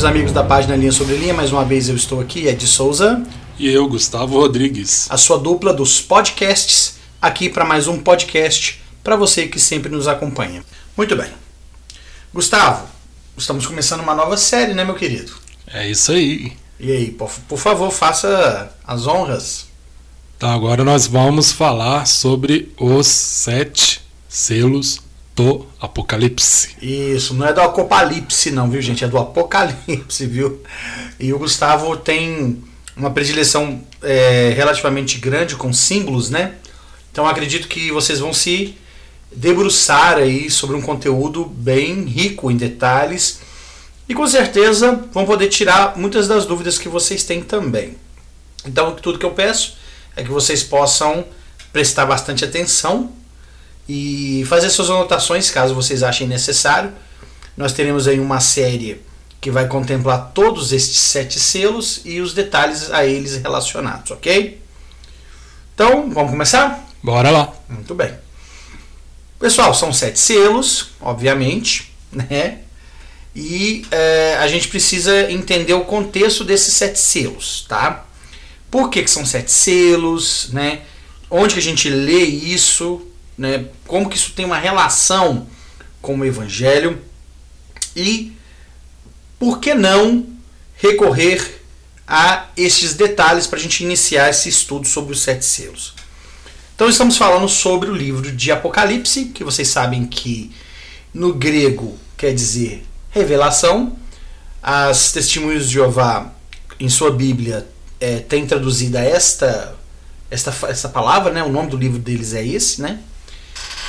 queridos 0.00 0.04
amigos 0.04 0.32
da 0.32 0.42
página 0.42 0.76
Linha 0.76 0.92
Sobre 0.92 1.14
Linha. 1.16 1.34
Mais 1.34 1.52
uma 1.52 1.62
vez 1.62 1.88
eu 1.90 1.94
estou 1.94 2.20
aqui, 2.20 2.46
Ed 2.46 2.66
Souza. 2.66 3.22
E 3.58 3.68
eu, 3.68 3.86
Gustavo 3.86 4.38
Rodrigues. 4.38 5.06
A 5.10 5.18
sua 5.18 5.38
dupla 5.38 5.74
dos 5.74 6.00
podcasts, 6.00 6.94
aqui 7.20 7.50
para 7.50 7.66
mais 7.66 7.86
um 7.86 7.98
podcast 7.98 8.80
para 9.04 9.14
você 9.14 9.46
que 9.46 9.60
sempre 9.60 9.90
nos 9.90 10.08
acompanha. 10.08 10.64
Muito 10.96 11.14
bem. 11.14 11.30
Gustavo, 12.32 12.86
estamos 13.36 13.66
começando 13.66 14.00
uma 14.00 14.14
nova 14.14 14.38
série, 14.38 14.72
né, 14.72 14.84
meu 14.84 14.94
querido? 14.94 15.32
É 15.66 15.86
isso 15.90 16.12
aí. 16.12 16.52
E 16.78 16.90
aí, 16.90 17.10
por, 17.10 17.30
por 17.46 17.58
favor, 17.58 17.90
faça 17.90 18.72
as 18.86 19.06
honras. 19.06 19.66
Então, 20.38 20.50
agora 20.50 20.82
nós 20.82 21.06
vamos 21.06 21.52
falar 21.52 22.06
sobre 22.06 22.72
os 22.78 23.06
sete 23.06 24.00
selos 24.26 24.98
do 25.34 25.66
Apocalipse. 25.80 26.76
Isso, 26.82 27.34
não 27.34 27.46
é 27.46 27.52
do 27.52 27.60
Apocalipse, 27.60 28.50
não, 28.50 28.70
viu, 28.70 28.82
gente? 28.82 29.04
É 29.04 29.08
do 29.08 29.18
Apocalipse, 29.18 30.26
viu? 30.26 30.62
E 31.18 31.32
o 31.32 31.38
Gustavo 31.38 31.96
tem 31.96 32.62
uma 32.96 33.10
predileção 33.10 33.82
é, 34.02 34.52
relativamente 34.54 35.18
grande 35.18 35.56
com 35.56 35.72
símbolos, 35.72 36.30
né? 36.30 36.54
Então 37.12 37.26
acredito 37.26 37.68
que 37.68 37.90
vocês 37.90 38.20
vão 38.20 38.32
se 38.32 38.76
debruçar 39.34 40.16
aí 40.18 40.50
sobre 40.50 40.76
um 40.76 40.82
conteúdo 40.82 41.44
bem 41.44 42.04
rico 42.04 42.50
em 42.50 42.56
detalhes 42.56 43.40
e 44.08 44.14
com 44.14 44.26
certeza 44.26 45.04
vão 45.12 45.24
poder 45.24 45.48
tirar 45.48 45.96
muitas 45.96 46.26
das 46.26 46.44
dúvidas 46.44 46.78
que 46.78 46.88
vocês 46.88 47.22
têm 47.22 47.42
também. 47.42 47.96
Então, 48.66 48.94
tudo 48.96 49.18
que 49.18 49.24
eu 49.24 49.30
peço 49.30 49.76
é 50.16 50.22
que 50.24 50.30
vocês 50.30 50.62
possam 50.62 51.24
prestar 51.72 52.06
bastante 52.06 52.44
atenção 52.44 53.12
e 53.92 54.44
fazer 54.44 54.70
suas 54.70 54.88
anotações 54.88 55.50
caso 55.50 55.74
vocês 55.74 56.04
achem 56.04 56.28
necessário. 56.28 56.92
Nós 57.56 57.72
teremos 57.72 58.06
aí 58.06 58.20
uma 58.20 58.38
série 58.38 59.02
que 59.40 59.50
vai 59.50 59.66
contemplar 59.66 60.30
todos 60.32 60.72
estes 60.72 60.98
sete 60.98 61.40
selos 61.40 62.00
e 62.04 62.20
os 62.20 62.32
detalhes 62.32 62.92
a 62.92 63.04
eles 63.04 63.42
relacionados, 63.42 64.12
ok? 64.12 64.62
Então, 65.74 66.08
vamos 66.08 66.30
começar? 66.30 66.88
Bora 67.02 67.32
lá. 67.32 67.52
Muito 67.68 67.92
bem. 67.92 68.14
Pessoal, 69.40 69.74
são 69.74 69.92
sete 69.92 70.20
selos, 70.20 70.90
obviamente, 71.00 71.92
né? 72.12 72.58
E 73.34 73.84
é, 73.90 74.36
a 74.38 74.46
gente 74.46 74.68
precisa 74.68 75.32
entender 75.32 75.74
o 75.74 75.84
contexto 75.84 76.44
desses 76.44 76.74
sete 76.74 77.00
selos, 77.00 77.66
tá? 77.68 78.04
Por 78.70 78.88
que, 78.88 79.02
que 79.02 79.10
são 79.10 79.26
sete 79.26 79.50
selos, 79.50 80.50
né? 80.52 80.82
Onde 81.28 81.54
que 81.54 81.60
a 81.60 81.62
gente 81.62 81.88
lê 81.88 82.22
isso, 82.22 83.09
né? 83.40 83.64
Como 83.86 84.06
que 84.06 84.18
isso 84.18 84.32
tem 84.32 84.44
uma 84.44 84.58
relação 84.58 85.46
com 86.02 86.18
o 86.18 86.24
Evangelho 86.26 87.00
e 87.96 88.36
por 89.38 89.60
que 89.60 89.72
não 89.72 90.26
recorrer 90.76 91.62
a 92.06 92.48
esses 92.54 92.92
detalhes 92.92 93.46
para 93.46 93.58
a 93.58 93.62
gente 93.62 93.82
iniciar 93.82 94.28
esse 94.28 94.50
estudo 94.50 94.86
sobre 94.86 95.14
os 95.14 95.22
sete 95.22 95.46
selos. 95.46 95.94
Então 96.74 96.90
estamos 96.90 97.16
falando 97.16 97.48
sobre 97.48 97.88
o 97.88 97.94
livro 97.94 98.30
de 98.30 98.52
Apocalipse, 98.52 99.26
que 99.26 99.42
vocês 99.42 99.68
sabem 99.68 100.04
que 100.04 100.54
no 101.14 101.32
grego 101.32 101.98
quer 102.18 102.34
dizer 102.34 102.84
revelação. 103.08 103.96
As 104.62 105.12
testemunhas 105.12 105.66
de 105.66 105.74
Jeová 105.74 106.30
em 106.78 106.90
sua 106.90 107.10
Bíblia 107.10 107.66
é, 107.98 108.18
tem 108.18 108.46
traduzida 108.46 109.00
esta, 109.00 109.74
esta 110.30 110.88
palavra, 110.90 111.32
né? 111.32 111.42
O 111.42 111.48
nome 111.50 111.70
do 111.70 111.78
livro 111.78 111.98
deles 111.98 112.34
é 112.34 112.46
esse, 112.46 112.82
né? 112.82 113.00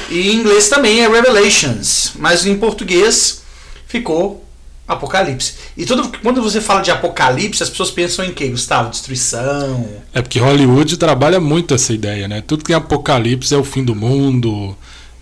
E 0.10 0.32
em 0.32 0.36
inglês 0.36 0.70
também 0.70 1.02
é 1.02 1.08
Revelations, 1.08 2.12
mas 2.16 2.46
em 2.46 2.58
português 2.58 3.42
ficou 3.88 4.46
Apocalipse. 4.88 5.54
E 5.78 5.86
quando 6.22 6.42
você 6.42 6.60
fala 6.60 6.82
de 6.82 6.92
Apocalipse, 6.92 7.64
as 7.64 7.70
pessoas 7.70 7.92
pensam 7.92 8.26
em 8.26 8.34
quê, 8.34 8.50
Gustavo? 8.50 8.90
Destruição? 8.90 9.88
É 10.14 10.22
porque 10.22 10.40
Hollywood 10.40 10.98
trabalha 10.98 11.40
muito 11.40 11.74
essa 11.74 11.94
ideia, 11.94 12.28
né? 12.28 12.42
Tudo 12.42 12.66
que 12.66 12.74
é 12.74 12.76
Apocalipse 12.76 13.54
é 13.54 13.58
o 13.58 13.64
fim 13.64 13.84
do 13.84 13.96
mundo 13.96 14.76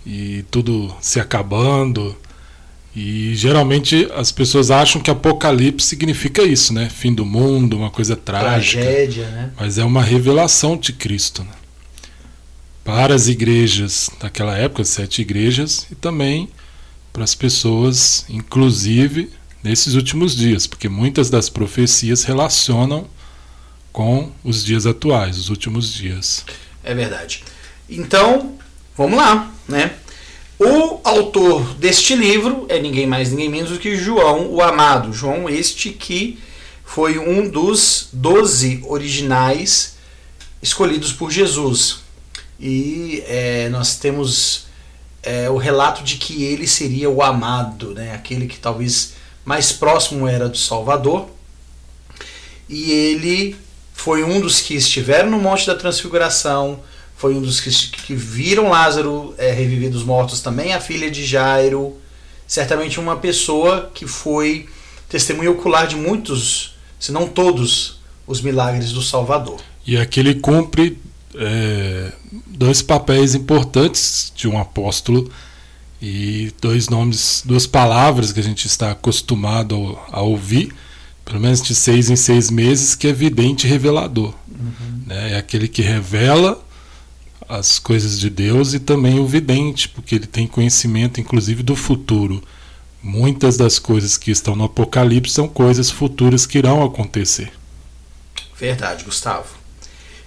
e 0.04 0.44
tudo 0.50 0.92
se 1.00 1.20
acabando. 1.20 2.16
E 2.94 3.32
geralmente 3.36 4.10
as 4.16 4.32
pessoas 4.32 4.70
acham 4.70 5.00
que 5.00 5.10
Apocalipse 5.10 5.86
significa 5.86 6.42
isso, 6.42 6.74
né? 6.74 6.90
Fim 6.90 7.14
do 7.14 7.24
mundo, 7.24 7.76
uma 7.76 7.90
coisa 7.90 8.16
trágica. 8.16 8.82
Tragédia, 8.82 9.28
né? 9.28 9.50
Mas 9.58 9.78
é 9.78 9.84
uma 9.84 10.02
revelação 10.02 10.76
de 10.76 10.92
Cristo. 10.92 11.42
Né? 11.42 11.59
Para 12.90 13.14
as 13.14 13.28
igrejas 13.28 14.10
daquela 14.18 14.58
época, 14.58 14.84
sete 14.84 15.22
igrejas, 15.22 15.86
e 15.92 15.94
também 15.94 16.48
para 17.12 17.22
as 17.22 17.36
pessoas, 17.36 18.24
inclusive 18.28 19.30
nesses 19.62 19.94
últimos 19.94 20.34
dias, 20.34 20.66
porque 20.66 20.88
muitas 20.88 21.30
das 21.30 21.48
profecias 21.48 22.24
relacionam 22.24 23.06
com 23.92 24.32
os 24.42 24.64
dias 24.64 24.86
atuais, 24.86 25.38
os 25.38 25.50
últimos 25.50 25.94
dias. 25.94 26.44
É 26.82 26.92
verdade. 26.92 27.44
Então, 27.88 28.56
vamos 28.96 29.16
lá, 29.16 29.52
né? 29.68 29.92
O 30.58 30.98
autor 31.04 31.74
deste 31.74 32.16
livro 32.16 32.66
é 32.68 32.80
ninguém 32.80 33.06
mais, 33.06 33.30
ninguém 33.30 33.48
menos 33.48 33.70
do 33.70 33.78
que 33.78 33.94
João, 33.94 34.50
o 34.50 34.60
amado. 34.60 35.12
João, 35.12 35.48
este 35.48 35.90
que 35.90 36.40
foi 36.84 37.20
um 37.20 37.48
dos 37.48 38.08
doze 38.12 38.82
originais 38.84 39.94
escolhidos 40.60 41.12
por 41.12 41.30
Jesus 41.30 42.09
e 42.60 43.24
é, 43.26 43.68
nós 43.70 43.96
temos 43.96 44.66
é, 45.22 45.48
o 45.48 45.56
relato 45.56 46.02
de 46.04 46.16
que 46.16 46.44
ele 46.44 46.66
seria 46.66 47.08
o 47.08 47.22
amado, 47.22 47.94
né? 47.94 48.12
aquele 48.12 48.46
que 48.46 48.58
talvez 48.58 49.14
mais 49.44 49.72
próximo 49.72 50.28
era 50.28 50.48
do 50.48 50.58
Salvador. 50.58 51.28
E 52.68 52.92
ele 52.92 53.56
foi 53.94 54.22
um 54.22 54.40
dos 54.40 54.60
que 54.60 54.74
estiveram 54.74 55.30
no 55.30 55.38
Monte 55.38 55.66
da 55.66 55.74
Transfiguração, 55.74 56.80
foi 57.16 57.34
um 57.34 57.40
dos 57.40 57.60
que, 57.60 57.70
que 57.70 58.14
viram 58.14 58.68
Lázaro 58.68 59.34
é, 59.38 59.50
reviver 59.52 59.90
dos 59.90 60.04
mortos 60.04 60.40
também, 60.40 60.72
a 60.72 60.80
filha 60.80 61.10
de 61.10 61.24
Jairo. 61.24 61.96
Certamente 62.46 63.00
uma 63.00 63.16
pessoa 63.16 63.90
que 63.94 64.06
foi 64.06 64.68
testemunha 65.08 65.50
ocular 65.50 65.86
de 65.86 65.96
muitos, 65.96 66.76
se 66.98 67.10
não 67.10 67.26
todos, 67.26 68.00
os 68.26 68.40
milagres 68.40 68.92
do 68.92 69.02
Salvador. 69.02 69.60
E 69.86 69.96
aquele 69.96 70.34
cumpre 70.36 70.98
é, 71.34 72.12
dois 72.46 72.82
papéis 72.82 73.34
importantes 73.34 74.32
de 74.34 74.48
um 74.48 74.58
apóstolo 74.58 75.30
e 76.00 76.52
dois 76.60 76.88
nomes, 76.88 77.42
duas 77.44 77.66
palavras 77.66 78.32
que 78.32 78.40
a 78.40 78.42
gente 78.42 78.66
está 78.66 78.90
acostumado 78.90 79.98
a 80.10 80.22
ouvir, 80.22 80.74
pelo 81.24 81.40
menos 81.40 81.62
de 81.62 81.74
seis 81.74 82.10
em 82.10 82.16
seis 82.16 82.50
meses, 82.50 82.94
que 82.94 83.08
é 83.08 83.12
vidente 83.12 83.66
e 83.66 83.70
revelador. 83.70 84.34
Uhum. 84.48 85.02
Né? 85.06 85.32
É 85.32 85.36
aquele 85.36 85.68
que 85.68 85.82
revela 85.82 86.64
as 87.48 87.78
coisas 87.78 88.18
de 88.18 88.30
Deus 88.30 88.74
e 88.74 88.78
também 88.78 89.18
o 89.18 89.26
vidente, 89.26 89.88
porque 89.88 90.14
ele 90.14 90.26
tem 90.26 90.46
conhecimento, 90.46 91.20
inclusive, 91.20 91.62
do 91.62 91.76
futuro. 91.76 92.42
Muitas 93.02 93.56
das 93.56 93.78
coisas 93.78 94.16
que 94.16 94.30
estão 94.30 94.54
no 94.54 94.64
Apocalipse 94.64 95.34
são 95.34 95.48
coisas 95.48 95.90
futuras 95.90 96.46
que 96.46 96.58
irão 96.58 96.84
acontecer. 96.84 97.52
Verdade, 98.58 99.04
Gustavo. 99.04 99.59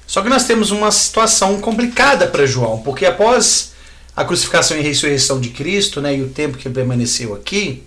Só 0.05 0.21
que 0.21 0.29
nós 0.29 0.45
temos 0.45 0.71
uma 0.71 0.91
situação 0.91 1.59
complicada 1.59 2.27
para 2.27 2.45
João, 2.45 2.81
porque 2.81 3.05
após 3.05 3.73
a 4.15 4.23
crucificação 4.23 4.77
e 4.77 4.81
ressurreição 4.81 5.39
de 5.39 5.49
Cristo, 5.49 6.01
né, 6.01 6.15
e 6.15 6.21
o 6.21 6.29
tempo 6.29 6.57
que 6.57 6.67
ele 6.67 6.75
permaneceu 6.75 7.33
aqui, 7.33 7.83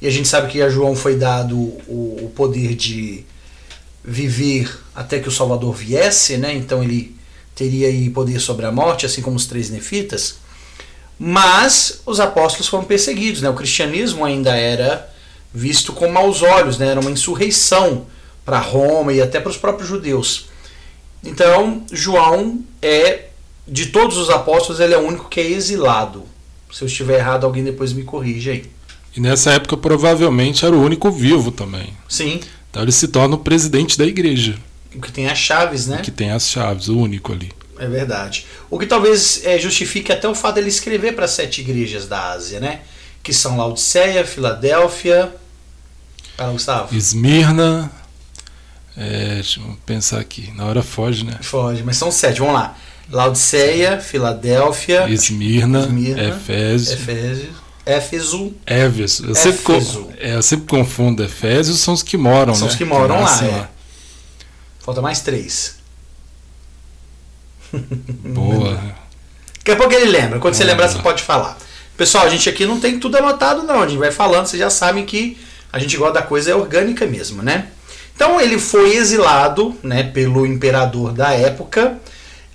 e 0.00 0.06
a 0.06 0.10
gente 0.10 0.28
sabe 0.28 0.50
que 0.52 0.62
a 0.62 0.68
João 0.68 0.94
foi 0.94 1.16
dado 1.16 1.56
o, 1.56 2.18
o 2.22 2.32
poder 2.36 2.74
de 2.74 3.24
viver 4.04 4.70
até 4.94 5.18
que 5.18 5.28
o 5.28 5.32
Salvador 5.32 5.74
viesse, 5.74 6.36
né, 6.36 6.54
então 6.54 6.82
ele 6.84 7.16
teria 7.56 7.88
aí 7.88 8.10
poder 8.10 8.38
sobre 8.38 8.66
a 8.66 8.70
morte, 8.70 9.06
assim 9.06 9.22
como 9.22 9.36
os 9.36 9.46
três 9.46 9.70
nefitas. 9.70 10.36
Mas 11.18 12.02
os 12.04 12.20
apóstolos 12.20 12.68
foram 12.68 12.84
perseguidos, 12.84 13.40
né? 13.40 13.48
O 13.48 13.54
cristianismo 13.54 14.24
ainda 14.24 14.54
era 14.54 15.10
visto 15.52 15.94
com 15.94 16.08
maus 16.08 16.42
olhos, 16.42 16.76
né? 16.76 16.88
Era 16.88 17.00
uma 17.00 17.10
insurreição 17.10 18.06
para 18.44 18.58
Roma 18.58 19.12
e 19.14 19.22
até 19.22 19.40
para 19.40 19.48
os 19.48 19.56
próprios 19.56 19.88
judeus. 19.88 20.48
Então, 21.24 21.84
João 21.90 22.60
é, 22.80 23.26
de 23.66 23.86
todos 23.86 24.16
os 24.16 24.30
apóstolos, 24.30 24.80
ele 24.80 24.94
é 24.94 24.98
o 24.98 25.06
único 25.06 25.28
que 25.28 25.40
é 25.40 25.50
exilado. 25.50 26.24
Se 26.72 26.82
eu 26.82 26.86
estiver 26.86 27.18
errado, 27.18 27.44
alguém 27.44 27.64
depois 27.64 27.92
me 27.92 28.04
corrige 28.04 28.50
aí. 28.50 28.70
E 29.16 29.20
nessa 29.20 29.52
época, 29.52 29.76
provavelmente, 29.76 30.64
era 30.64 30.76
o 30.76 30.82
único 30.82 31.10
vivo 31.10 31.50
também. 31.50 31.96
Sim. 32.08 32.40
Então 32.70 32.82
ele 32.82 32.92
se 32.92 33.08
torna 33.08 33.34
o 33.34 33.38
presidente 33.38 33.96
da 33.96 34.04
igreja. 34.04 34.58
O 34.94 35.00
que 35.00 35.10
tem 35.10 35.28
as 35.28 35.38
chaves, 35.38 35.86
né? 35.86 35.98
O 35.98 36.02
que 36.02 36.10
tem 36.10 36.30
as 36.30 36.48
chaves, 36.48 36.88
o 36.88 36.98
único 36.98 37.32
ali. 37.32 37.50
É 37.78 37.86
verdade. 37.86 38.46
O 38.70 38.78
que 38.78 38.86
talvez 38.86 39.44
é, 39.44 39.58
justifique 39.58 40.12
até 40.12 40.28
o 40.28 40.34
fato 40.34 40.56
dele 40.56 40.68
escrever 40.68 41.14
para 41.14 41.28
sete 41.28 41.60
igrejas 41.60 42.06
da 42.06 42.32
Ásia, 42.32 42.60
né? 42.60 42.80
Que 43.22 43.32
são 43.32 43.56
Laodiceia, 43.56 44.24
Filadélfia. 44.24 45.34
Fala, 46.36 46.52
Gustavo. 46.52 46.94
Esmirna, 46.94 47.90
é, 48.96 49.34
deixa 49.34 49.60
eu 49.60 49.76
pensar 49.84 50.18
aqui. 50.20 50.52
Na 50.56 50.64
hora 50.66 50.82
foge, 50.82 51.24
né? 51.24 51.38
Foge, 51.42 51.82
mas 51.82 51.96
são 51.96 52.10
sete. 52.10 52.38
Vamos 52.40 52.54
lá. 52.54 52.76
Laodiceia, 53.10 54.00
Filadélfia, 54.00 55.08
Esmirna, 55.08 55.80
Esmirna 55.80 56.22
Efésio, 56.24 56.94
Efésio, 56.94 57.50
Éfeso. 57.84 58.54
Éfeso. 58.66 59.26
Eu, 59.28 59.34
sempre 59.36 59.62
co- 59.62 60.12
é, 60.18 60.34
eu 60.34 60.42
sempre 60.42 60.66
confundo 60.66 61.22
Efésios, 61.22 61.78
são 61.78 61.94
os 61.94 62.02
que 62.02 62.16
moram, 62.16 62.52
São 62.54 62.66
né? 62.66 62.72
os 62.72 62.76
que 62.76 62.84
moram 62.84 63.14
lá, 63.16 63.20
nascem 63.22 63.48
é. 63.48 63.68
Falta 64.80 65.00
mais 65.00 65.20
três. 65.20 65.76
Boa. 68.24 68.74
Daqui 69.58 69.70
a 69.72 69.76
pouco 69.76 69.92
ele 69.92 70.06
lembra. 70.10 70.38
Quando 70.38 70.54
você 70.54 70.64
Vamos 70.64 70.72
lembrar, 70.72 70.86
lá. 70.86 70.92
você 70.92 71.02
pode 71.02 71.22
falar. 71.22 71.58
Pessoal, 71.96 72.24
a 72.26 72.28
gente 72.28 72.48
aqui 72.48 72.66
não 72.66 72.78
tem 72.80 72.98
tudo 72.98 73.16
anotado, 73.16 73.62
não. 73.62 73.80
A 73.82 73.88
gente 73.88 73.98
vai 73.98 74.10
falando, 74.10 74.46
vocês 74.46 74.60
já 74.60 74.70
sabem 74.70 75.04
que 75.04 75.38
a 75.72 75.78
gente 75.78 75.96
gosta 75.96 76.14
da 76.14 76.22
coisa 76.22 76.50
é 76.50 76.54
orgânica 76.54 77.06
mesmo, 77.06 77.42
né? 77.42 77.68
Então 78.16 78.40
ele 78.40 78.58
foi 78.58 78.96
exilado 78.96 79.76
né, 79.82 80.02
pelo 80.02 80.46
imperador 80.46 81.12
da 81.12 81.32
época. 81.32 82.00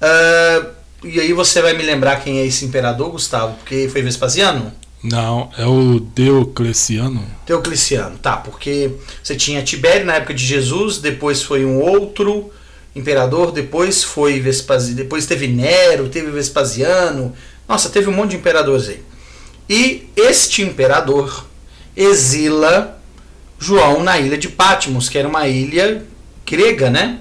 Ah, 0.02 0.66
e 1.04 1.20
aí 1.20 1.34
você 1.34 1.62
vai 1.62 1.74
me 1.74 1.84
lembrar 1.84 2.18
quem 2.18 2.40
é 2.40 2.46
esse 2.46 2.66
imperador, 2.66 3.12
Gustavo? 3.12 3.56
Porque 3.58 3.88
foi 3.90 4.02
Vespasiano? 4.02 4.74
Não, 5.04 5.50
é 5.58 5.66
o 5.66 6.00
Diocleciano. 6.00 7.26
Teocleciano, 7.46 8.18
tá, 8.20 8.38
porque 8.38 8.92
você 9.24 9.36
tinha 9.36 9.64
Tibério 9.64 10.06
na 10.06 10.16
época 10.16 10.34
de 10.34 10.46
Jesus, 10.46 11.00
depois 11.00 11.42
foi 11.42 11.66
um 11.66 11.80
outro 11.80 12.52
imperador, 12.96 13.52
depois 13.52 14.04
foi 14.04 14.40
Vespasiano, 14.40 14.96
depois 14.96 15.26
teve 15.26 15.48
Nero, 15.48 16.08
teve 16.08 16.30
Vespasiano, 16.30 17.34
nossa, 17.68 17.90
teve 17.90 18.10
um 18.10 18.14
monte 18.14 18.32
de 18.32 18.36
imperadores 18.38 18.90
aí. 18.90 19.02
E 19.68 20.08
este 20.16 20.62
imperador 20.62 21.48
exila 21.96 23.01
João 23.62 24.04
na 24.04 24.18
ilha 24.20 24.38
de 24.38 24.50
Patmos, 24.50 25.08
que 25.08 25.18
era 25.18 25.28
uma 25.28 25.48
ilha 25.48 26.04
grega, 26.46 26.90
né? 26.90 27.20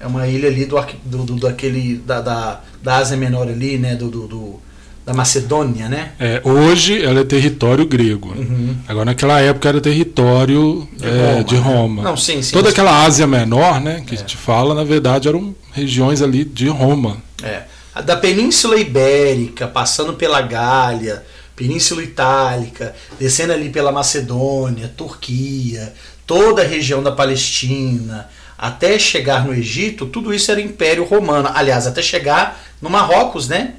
É 0.00 0.06
uma 0.06 0.26
ilha 0.26 0.48
ali 0.48 0.66
do, 0.66 0.76
do, 1.04 1.24
do 1.24 1.36
daquele 1.36 1.96
da, 1.98 2.20
da, 2.20 2.60
da 2.82 2.96
Ásia 2.96 3.16
Menor 3.16 3.48
ali, 3.48 3.78
né? 3.78 3.94
Do, 3.94 4.08
do, 4.10 4.26
do- 4.26 4.60
da 5.06 5.12
Macedônia, 5.12 5.88
né? 5.88 6.12
É, 6.20 6.40
hoje 6.44 7.02
ela 7.04 7.20
é 7.20 7.24
território 7.24 7.84
grego. 7.86 8.28
Uhum. 8.36 8.76
Agora 8.86 9.06
naquela 9.06 9.40
época 9.40 9.68
era 9.68 9.80
território 9.80 10.88
De 10.96 11.06
é, 11.08 11.10
Roma, 11.32 11.44
de 11.44 11.54
né? 11.54 11.60
Roma. 11.60 12.02
Não, 12.04 12.16
sim, 12.16 12.40
sim. 12.40 12.52
Toda 12.52 12.68
sim. 12.68 12.72
aquela 12.72 13.04
Ásia 13.04 13.26
Menor, 13.26 13.80
né, 13.80 14.02
que 14.06 14.14
É. 14.14 14.18
a 14.18 14.20
gente 14.20 14.36
fala, 14.36 14.74
na 14.76 14.84
verdade 14.84 15.26
eram 15.28 15.52
regiões 15.72 16.22
ali 16.22 16.44
de 16.44 16.68
Roma. 16.68 17.16
É. 17.42 17.62
Da 18.04 18.16
Península 18.16 18.76
Ibérica, 18.78 19.66
passando 19.66 20.12
pela 20.14 20.40
Gália, 20.40 21.24
Península 21.62 22.02
Itálica, 22.02 22.92
descendo 23.20 23.52
ali 23.52 23.70
pela 23.70 23.92
Macedônia, 23.92 24.92
Turquia, 24.96 25.94
toda 26.26 26.60
a 26.60 26.66
região 26.66 27.00
da 27.00 27.12
Palestina, 27.12 28.28
até 28.58 28.98
chegar 28.98 29.46
no 29.46 29.54
Egito, 29.54 30.06
tudo 30.06 30.34
isso 30.34 30.50
era 30.50 30.60
Império 30.60 31.04
Romano. 31.04 31.48
Aliás, 31.54 31.86
até 31.86 32.02
chegar 32.02 32.60
no 32.80 32.90
Marrocos, 32.90 33.46
né? 33.46 33.74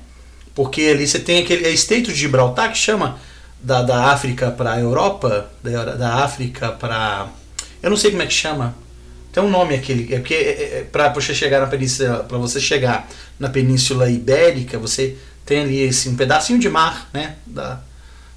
Porque 0.56 0.83
ali 0.83 1.06
você 1.06 1.19
tem 1.19 1.44
aquele 1.44 1.65
é 1.65 1.71
Estreito 1.71 2.09
de 2.13 2.18
Gibraltar 2.18 2.71
que 2.71 2.77
chama 2.77 3.19
da, 3.59 3.81
da 3.81 4.06
África 4.06 4.50
para 4.50 4.71
a 4.71 4.79
Europa, 4.79 5.51
da, 5.62 5.83
da 5.83 6.13
África 6.24 6.71
para. 6.71 7.27
Eu 7.81 7.89
não 7.89 7.97
sei 7.97 8.12
como 8.12 8.24
é 8.24 8.27
que 8.27 8.33
chama. 8.33 8.74
Tem 9.33 9.44
um 9.44 9.50
nome 9.50 9.75
aquele, 9.75 10.13
é 10.13 10.19
porque 10.19 10.36
é, 10.36 10.38
é, 10.38 10.88
para 10.89 11.09
você 11.09 11.36
chegar 11.36 11.59
na 11.59 11.68
península, 11.68 12.24
para 12.24 12.38
você 12.38 12.62
chegar 12.62 13.09
na 13.38 13.50
Península 13.50 14.09
Ibérica, 14.09 14.79
você 14.79 15.18
tem 15.45 15.62
ali 15.62 15.80
esse 15.81 16.10
um 16.10 16.16
pedacinho 16.16 16.60
de 16.60 16.69
mar, 16.69 17.10
né? 17.13 17.36
Da, 17.45 17.80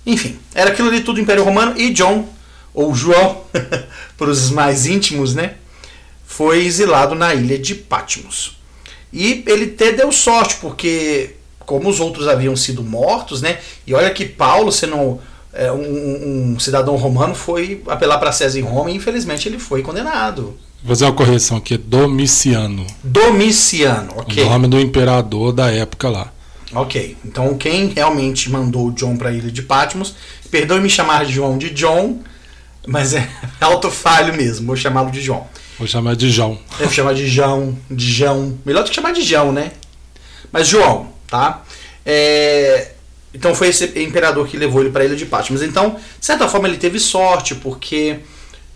enfim, 0.05 0.39
era 0.55 0.71
aquilo 0.71 0.89
ali 0.89 1.01
tudo 1.01 1.21
Império 1.21 1.45
Romano 1.45 1.79
e 1.79 1.91
John 1.93 2.29
ou 2.73 2.95
João, 2.95 3.43
para 4.17 4.31
os 4.31 4.51
mais 4.51 4.87
íntimos, 4.87 5.35
né? 5.35 5.55
Foi 6.27 6.65
exilado 6.65 7.15
na 7.15 7.35
ilha 7.35 7.59
de 7.59 7.75
Patmos. 7.75 8.59
E 9.13 9.43
ele 9.47 9.73
até 9.75 9.93
deu 9.93 10.13
sorte, 10.13 10.57
porque 10.57 11.37
como 11.61 11.89
os 11.89 12.01
outros 12.01 12.29
haviam 12.29 12.55
sido 12.55 12.83
mortos, 12.83 13.43
né? 13.43 13.59
E 13.87 13.95
olha 13.95 14.11
que 14.11 14.25
Paulo, 14.25 14.71
sendo 14.71 15.19
é, 15.53 15.73
um, 15.73 16.53
um 16.55 16.61
cidadão 16.61 16.97
romano, 16.97 17.35
foi 17.35 17.83
apelar 17.87 18.19
para 18.19 18.31
César 18.31 18.59
em 18.59 18.63
Roma 18.63 18.91
e 18.91 18.95
infelizmente 18.95 19.49
ele 19.49 19.59
foi 19.59 19.83
condenado. 19.83 20.57
Vou 20.83 20.95
fazer 20.95 21.07
uma 21.07 21.13
correção 21.13 21.57
aqui, 21.57 21.75
é 21.75 21.79
Domiciano. 21.79 22.87
Domiciano, 23.03 24.13
ok. 24.17 24.45
O 24.45 24.51
nome 24.51 24.69
do 24.69 24.79
imperador 24.79 25.53
da 25.53 25.73
época 25.73 26.09
lá. 26.09 26.33
Ok. 26.73 27.17
Então 27.25 27.57
quem 27.57 27.89
realmente 27.89 28.51
mandou 28.51 28.89
o 28.89 28.93
John 28.93 29.17
para 29.17 29.31
a 29.31 29.33
ilha 29.33 29.51
de 29.51 29.63
Patmos, 29.63 30.15
perdoe-me 30.51 30.89
chamar 30.91 31.25
de 31.25 31.33
João 31.33 31.57
de 31.59 31.71
John, 31.71 32.21
mas 32.87 33.15
é 33.15 33.29
alto 33.61 33.91
falho 33.91 34.35
mesmo, 34.35 34.67
vou 34.67 34.77
chamá-lo 34.77 35.11
de 35.11 35.21
João. 35.21 35.47
Vou 35.79 35.87
chamar 35.87 36.17
de 36.17 36.31
João. 36.31 36.59
Deve 36.79 36.95
chamar 36.95 37.15
de 37.15 37.29
João, 37.29 37.79
de 37.91 38.13
João. 38.13 38.59
Melhor 38.65 38.83
do 38.83 38.89
que 38.89 38.95
chamar 38.97 39.13
de 39.13 39.23
João, 39.23 39.53
né? 39.53 39.73
Mas 40.51 40.67
João, 40.69 41.13
tá? 41.27 41.63
É, 42.05 42.93
Então 43.35 43.55
foi 43.55 43.69
esse 43.69 43.85
imperador 44.01 44.47
que 44.49 44.57
levou 44.57 44.81
ele 44.81 44.91
para 44.91 45.03
a 45.03 45.05
ilha 45.05 45.17
de 45.17 45.27
Patmos. 45.27 45.63
Então, 45.63 45.97
de 46.19 46.25
certa 46.25 46.49
forma, 46.49 46.67
ele 46.67 46.79
teve 46.79 46.99
sorte, 46.99 47.55
porque 47.57 48.21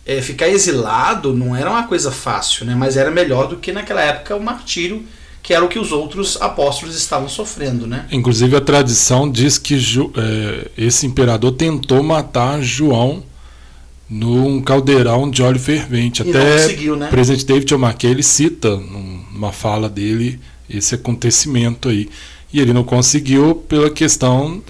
é, 0.05 0.21
ficar 0.21 0.49
exilado 0.49 1.33
não 1.35 1.57
era 1.57 1.71
uma 1.71 1.87
coisa 1.87 2.11
fácil, 2.11 2.67
né? 2.67 2.75
Mas 2.75 2.97
era 2.99 3.11
melhor 3.11 3.47
do 3.49 3.57
que 3.57 3.73
naquela 3.73 4.03
época 4.03 4.37
o 4.37 4.43
martírio, 4.43 5.03
que 5.43 5.55
era 5.55 5.65
o 5.65 5.69
que 5.69 5.79
os 5.79 5.91
outros 5.93 6.37
apóstolos 6.41 6.97
estavam 6.97 7.29
sofrendo, 7.29 7.87
né? 7.87 8.07
Inclusive 8.13 8.55
a 8.57 8.61
tradição 8.61 9.31
diz 9.31 9.59
que 9.59 9.75
é, 10.17 10.71
esse 10.77 11.07
imperador 11.07 11.53
tentou 11.53 12.03
matar 12.03 12.61
João 12.63 13.23
num 14.09 14.61
caldeirão 14.61 15.31
de 15.31 15.43
óleo 15.43 15.59
fervente. 15.61 16.23
E 16.23 16.31
Até 16.31 16.63
conseguiu, 16.63 16.97
né? 16.97 17.07
o 17.07 17.11
presidente 17.11 17.47
David 17.47 17.75
O'Mackey 17.75 18.07
ele 18.09 18.23
cita 18.23 18.77
num- 18.77 19.23
numa 19.33 19.53
fala 19.53 19.89
dele 19.89 20.39
esse 20.69 20.95
acontecimento 20.95 21.89
aí. 21.89 22.09
E 22.53 22.61
ele 22.61 22.73
não 22.73 22.83
conseguiu 22.83 23.55
pela 23.55 23.89
questão 23.89 24.61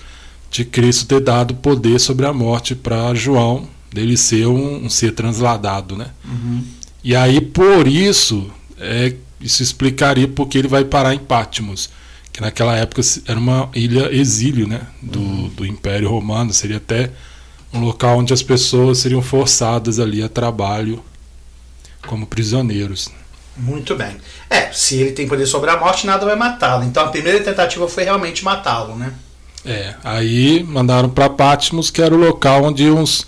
de 0.51 0.65
Cristo 0.65 1.07
ter 1.07 1.21
dado 1.21 1.55
poder 1.55 1.99
sobre 1.99 2.27
a 2.27 2.33
morte 2.33 2.75
para 2.75 3.15
João, 3.15 3.67
dele 3.93 4.17
ser 4.17 4.47
um, 4.47 4.85
um 4.85 4.91
ser 4.91 5.13
transladado, 5.13 5.97
né? 5.97 6.09
Uhum. 6.25 6.63
E 7.03 7.17
aí, 7.17 7.41
por 7.41 7.89
isso, 7.89 8.51
é, 8.79 9.15
isso 9.41 9.63
explicaria 9.63 10.29
porque 10.29 10.59
ele 10.59 10.69
vai 10.69 10.85
parar 10.85 11.15
em 11.15 11.19
Patmos, 11.19 11.91
que 12.33 12.41
naquela 12.41 12.77
época 12.77 13.01
era 13.27 13.39
uma 13.39 13.71
ilha 13.75 14.15
exílio 14.15 14.67
né, 14.67 14.83
do, 15.01 15.49
do 15.49 15.67
Império 15.67 16.09
Romano, 16.09 16.53
seria 16.53 16.77
até 16.77 17.11
um 17.73 17.81
local 17.81 18.19
onde 18.19 18.33
as 18.33 18.43
pessoas 18.43 18.99
seriam 18.99 19.23
forçadas 19.23 19.99
ali 19.99 20.23
a 20.23 20.29
trabalho 20.29 21.03
como 22.07 22.27
prisioneiros. 22.27 23.09
Muito 23.57 23.95
bem. 23.95 24.17
É, 24.49 24.73
se 24.73 24.97
ele 24.97 25.13
tem 25.13 25.29
poder 25.29 25.47
sobre 25.47 25.71
a 25.71 25.77
morte, 25.77 26.07
nada 26.07 26.25
vai 26.25 26.37
matá-lo. 26.37 26.85
Então 26.85 27.05
a 27.05 27.09
primeira 27.09 27.43
tentativa 27.43 27.89
foi 27.89 28.05
realmente 28.05 28.45
matá-lo, 28.45 28.97
né? 28.97 29.13
É, 29.65 29.95
aí 30.03 30.63
mandaram 30.63 31.11
para 31.11 31.29
Patmos, 31.29 31.91
que 31.91 32.01
era 32.01 32.15
o 32.15 32.19
local 32.19 32.65
onde 32.65 32.89
os, 32.89 33.27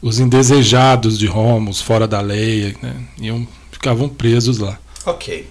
os 0.00 0.18
indesejados 0.18 1.18
de 1.18 1.26
Roma, 1.26 1.70
os 1.70 1.82
fora 1.82 2.08
da 2.08 2.20
lei, 2.20 2.74
né, 2.80 2.94
iam, 3.18 3.46
ficavam 3.70 4.08
presos 4.08 4.58
lá. 4.58 4.78
Ok. 5.06 5.48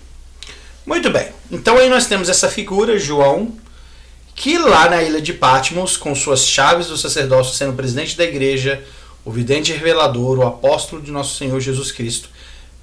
Muito 0.86 1.10
bem. 1.10 1.30
Então 1.50 1.78
aí 1.78 1.90
nós 1.90 2.08
temos 2.08 2.28
essa 2.28 2.50
figura, 2.50 3.00
João, 3.00 3.54
que 4.36 4.58
lá 4.58 4.90
na 4.90 5.02
ilha 5.02 5.22
de 5.22 5.34
Patmos, 5.34 5.96
com 5.96 6.14
suas 6.14 6.46
chaves 6.46 6.88
do 6.88 6.98
sacerdócio, 6.98 7.56
sendo 7.56 7.72
presidente 7.72 8.18
da 8.18 8.26
igreja, 8.26 8.84
o 9.24 9.32
vidente 9.32 9.72
revelador, 9.72 10.40
o 10.40 10.46
apóstolo 10.46 11.02
de 11.02 11.10
nosso 11.10 11.38
Senhor 11.38 11.58
Jesus 11.62 11.90
Cristo, 11.90 12.30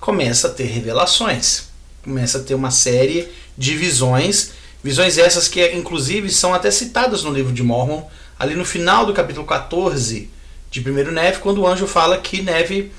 começa 0.00 0.48
a 0.48 0.50
ter 0.50 0.64
revelações. 0.64 1.64
Começa 2.02 2.38
a 2.38 2.42
ter 2.42 2.54
uma 2.54 2.70
série 2.70 3.28
de 3.56 3.76
visões, 3.76 4.52
visões 4.82 5.18
essas 5.18 5.46
que 5.46 5.64
inclusive 5.72 6.30
são 6.30 6.54
até 6.54 6.70
citadas 6.70 7.22
no 7.22 7.30
livro 7.30 7.52
de 7.52 7.62
Mormon, 7.62 8.02
ali 8.38 8.54
no 8.54 8.64
final 8.64 9.04
do 9.04 9.12
capítulo 9.12 9.46
14 9.46 10.30
de 10.70 10.80
1 10.80 11.12
Neve, 11.12 11.38
quando 11.38 11.58
o 11.58 11.66
anjo 11.66 11.86
fala 11.86 12.16
que 12.16 12.40
Neve 12.40 12.90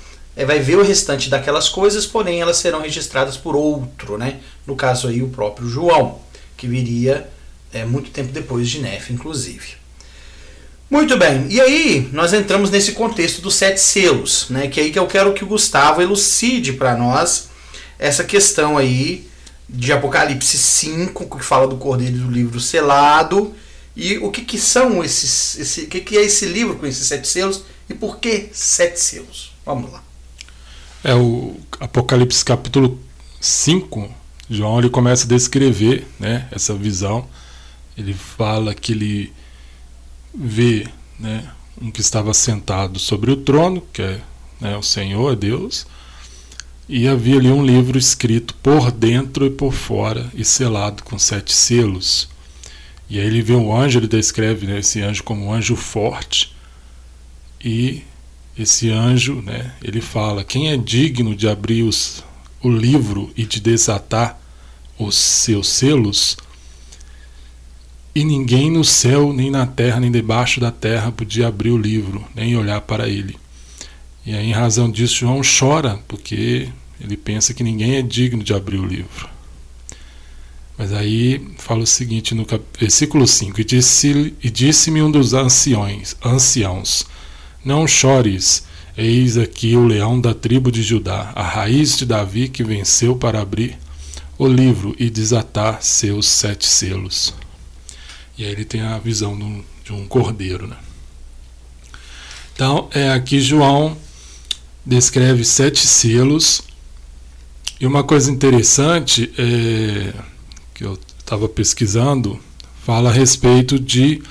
vai 0.42 0.58
ver 0.58 0.76
o 0.76 0.82
restante 0.82 1.28
daquelas 1.28 1.68
coisas, 1.68 2.06
porém 2.06 2.40
elas 2.40 2.56
serão 2.56 2.80
registradas 2.80 3.36
por 3.36 3.54
outro, 3.54 4.18
né? 4.18 4.40
No 4.66 4.74
caso 4.74 5.06
aí 5.06 5.22
o 5.22 5.28
próprio 5.28 5.68
João, 5.68 6.18
que 6.56 6.66
viria 6.66 7.28
é, 7.72 7.84
muito 7.84 8.10
tempo 8.10 8.32
depois 8.32 8.68
de 8.68 8.80
Nefe, 8.80 9.12
inclusive. 9.12 9.74
Muito 10.90 11.16
bem, 11.16 11.46
e 11.50 11.60
aí 11.60 12.08
nós 12.12 12.32
entramos 12.32 12.70
nesse 12.70 12.92
contexto 12.92 13.40
dos 13.40 13.54
sete 13.54 13.80
selos, 13.80 14.46
né? 14.50 14.68
Que 14.68 14.80
é 14.80 14.82
aí 14.84 14.90
que 14.90 14.98
eu 14.98 15.06
quero 15.06 15.32
que 15.32 15.44
o 15.44 15.46
Gustavo 15.46 16.00
elucide 16.02 16.72
para 16.72 16.96
nós 16.96 17.48
essa 17.98 18.24
questão 18.24 18.76
aí 18.76 19.28
de 19.68 19.92
Apocalipse 19.92 20.58
5, 20.58 21.36
que 21.38 21.44
fala 21.44 21.66
do 21.66 21.76
cordeiro 21.76 22.18
do 22.18 22.30
livro 22.30 22.60
selado, 22.60 23.54
e 23.96 24.18
o 24.18 24.30
que, 24.30 24.42
que 24.42 24.58
são 24.58 25.02
esses. 25.02 25.58
Esse, 25.58 25.82
o 25.82 25.86
que, 25.86 26.00
que 26.00 26.18
é 26.18 26.22
esse 26.22 26.46
livro 26.46 26.76
com 26.76 26.86
esses 26.86 27.06
sete 27.06 27.26
selos 27.28 27.64
e 27.88 27.94
por 27.94 28.18
que 28.18 28.50
sete 28.52 29.00
selos? 29.00 29.54
Vamos 29.64 29.90
lá. 29.92 30.03
É 31.06 31.14
o 31.14 31.54
Apocalipse 31.78 32.42
capítulo 32.42 32.98
5, 33.38 34.08
João 34.48 34.78
ele 34.78 34.88
começa 34.88 35.26
a 35.26 35.28
descrever 35.28 36.06
né, 36.18 36.48
essa 36.50 36.74
visão. 36.74 37.28
Ele 37.94 38.14
fala 38.14 38.74
que 38.74 38.92
ele 38.92 39.30
vê 40.34 40.88
né, 41.20 41.46
um 41.78 41.90
que 41.90 42.00
estava 42.00 42.32
sentado 42.32 42.98
sobre 42.98 43.30
o 43.30 43.36
trono, 43.36 43.82
que 43.92 44.00
é 44.00 44.18
né, 44.58 44.78
o 44.78 44.82
Senhor, 44.82 45.36
Deus, 45.36 45.86
e 46.88 47.06
havia 47.06 47.36
ali 47.36 47.50
um 47.50 47.62
livro 47.62 47.98
escrito 47.98 48.54
por 48.62 48.90
dentro 48.90 49.44
e 49.44 49.50
por 49.50 49.74
fora 49.74 50.30
e 50.32 50.42
selado 50.42 51.02
com 51.02 51.18
sete 51.18 51.52
selos. 51.52 52.30
E 53.10 53.20
aí 53.20 53.26
ele 53.26 53.42
vê 53.42 53.52
o 53.52 53.76
anjo, 53.76 53.98
ele 53.98 54.08
descreve 54.08 54.66
né, 54.66 54.78
esse 54.78 55.02
anjo 55.02 55.22
como 55.22 55.44
um 55.44 55.52
anjo 55.52 55.76
forte. 55.76 56.56
E 57.62 58.02
esse 58.58 58.90
anjo, 58.90 59.42
né, 59.42 59.74
ele 59.82 60.00
fala: 60.00 60.44
quem 60.44 60.70
é 60.70 60.76
digno 60.76 61.34
de 61.34 61.48
abrir 61.48 61.82
os, 61.82 62.24
o 62.62 62.70
livro 62.70 63.32
e 63.36 63.44
de 63.44 63.60
desatar 63.60 64.40
os 64.98 65.16
seus 65.16 65.68
selos? 65.68 66.36
E 68.14 68.24
ninguém 68.24 68.70
no 68.70 68.84
céu, 68.84 69.32
nem 69.32 69.50
na 69.50 69.66
terra, 69.66 69.98
nem 69.98 70.10
debaixo 70.10 70.60
da 70.60 70.70
terra 70.70 71.10
podia 71.10 71.48
abrir 71.48 71.70
o 71.70 71.78
livro, 71.78 72.24
nem 72.32 72.56
olhar 72.56 72.80
para 72.80 73.08
ele. 73.08 73.36
E 74.24 74.32
aí, 74.32 74.48
em 74.48 74.52
razão 74.52 74.88
disso, 74.88 75.16
João 75.16 75.40
chora, 75.42 75.98
porque 76.06 76.68
ele 77.00 77.16
pensa 77.16 77.52
que 77.52 77.64
ninguém 77.64 77.96
é 77.96 78.02
digno 78.02 78.42
de 78.44 78.54
abrir 78.54 78.78
o 78.78 78.86
livro. 78.86 79.28
Mas 80.78 80.92
aí 80.92 81.54
fala 81.58 81.82
o 81.82 81.86
seguinte 81.86 82.34
no 82.34 82.46
versículo 82.78 83.26
5: 83.26 83.60
E 83.60 83.64
disse-me 83.64 84.50
disse 84.50 84.90
um 84.90 85.10
dos 85.10 85.34
anciões, 85.34 86.16
anciãos: 86.24 87.06
Não 87.64 87.86
chores, 87.86 88.64
eis 88.96 89.38
aqui 89.38 89.74
o 89.74 89.86
leão 89.86 90.20
da 90.20 90.34
tribo 90.34 90.70
de 90.70 90.82
Judá, 90.82 91.32
a 91.34 91.42
raiz 91.42 91.96
de 91.96 92.04
Davi 92.04 92.48
que 92.48 92.62
venceu 92.62 93.16
para 93.16 93.40
abrir 93.40 93.78
o 94.36 94.46
livro 94.46 94.94
e 94.98 95.08
desatar 95.08 95.82
seus 95.82 96.26
sete 96.26 96.66
selos. 96.66 97.34
E 98.36 98.44
aí 98.44 98.50
ele 98.50 98.64
tem 98.64 98.82
a 98.82 98.98
visão 98.98 99.38
de 99.82 99.92
um 99.92 100.06
cordeiro. 100.06 100.66
Né? 100.66 100.76
Então, 102.52 102.88
é, 102.92 103.10
aqui 103.12 103.40
João 103.40 103.96
descreve 104.84 105.44
sete 105.44 105.86
selos. 105.86 106.62
E 107.80 107.86
uma 107.86 108.04
coisa 108.04 108.30
interessante 108.30 109.32
é, 109.38 110.12
que 110.74 110.84
eu 110.84 110.98
estava 111.18 111.48
pesquisando 111.48 112.38
fala 112.84 113.08
a 113.08 113.12
respeito 113.12 113.78
de 113.78 114.22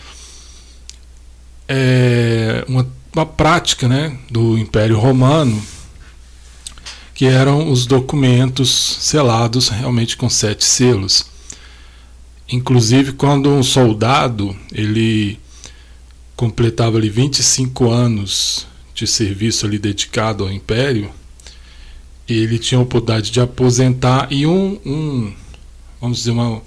é, 1.67 2.63
uma, 2.67 2.87
uma 3.13 3.25
prática 3.25 3.87
né, 3.87 4.17
do 4.29 4.57
Império 4.57 4.99
Romano 4.99 5.61
que 7.13 7.25
eram 7.25 7.71
os 7.71 7.85
documentos 7.85 8.71
selados 8.99 9.69
realmente 9.69 10.17
com 10.17 10.29
sete 10.29 10.65
selos. 10.65 11.25
Inclusive, 12.49 13.13
quando 13.13 13.49
um 13.49 13.61
soldado 13.61 14.55
ele 14.71 15.39
completava 16.35 16.97
ali 16.97 17.09
25 17.09 17.89
anos 17.89 18.65
de 18.95 19.05
serviço 19.05 19.65
ali 19.65 19.77
dedicado 19.77 20.43
ao 20.43 20.51
império, 20.51 21.11
ele 22.27 22.57
tinha 22.57 22.79
a 22.79 22.83
oportunidade 22.83 23.31
de 23.31 23.39
aposentar 23.39 24.27
e 24.31 24.45
um, 24.47 24.79
um 24.85 25.33
vamos 26.01 26.17
dizer 26.17 26.31
uma, 26.31 26.61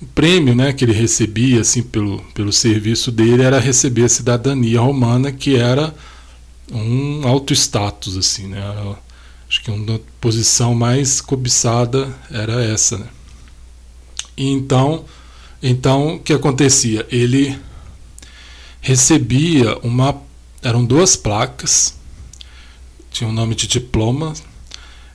um 0.00 0.06
prêmio, 0.06 0.54
né, 0.54 0.72
que 0.72 0.84
ele 0.84 0.92
recebia 0.92 1.60
assim 1.60 1.82
pelo, 1.82 2.20
pelo 2.34 2.52
serviço 2.52 3.10
dele 3.10 3.42
era 3.42 3.58
receber 3.58 4.04
a 4.04 4.08
cidadania 4.08 4.80
romana, 4.80 5.32
que 5.32 5.56
era 5.56 5.94
um 6.70 7.26
alto 7.26 7.52
status 7.54 8.16
assim, 8.16 8.48
né? 8.48 8.58
Era, 8.58 8.98
acho 9.48 9.62
que 9.62 9.70
uma 9.70 10.00
posição 10.20 10.74
mais 10.74 11.20
cobiçada 11.20 12.14
era 12.30 12.62
essa, 12.64 12.98
né? 12.98 13.08
E 14.36 14.50
então, 14.50 15.04
então 15.62 16.16
o 16.16 16.20
que 16.20 16.32
acontecia? 16.32 17.06
Ele 17.10 17.58
recebia 18.80 19.78
uma. 19.78 20.20
Eram 20.62 20.84
duas 20.84 21.16
placas, 21.16 21.94
tinha 23.10 23.28
o 23.28 23.30
um 23.30 23.34
nome 23.34 23.54
de 23.54 23.66
diploma. 23.66 24.34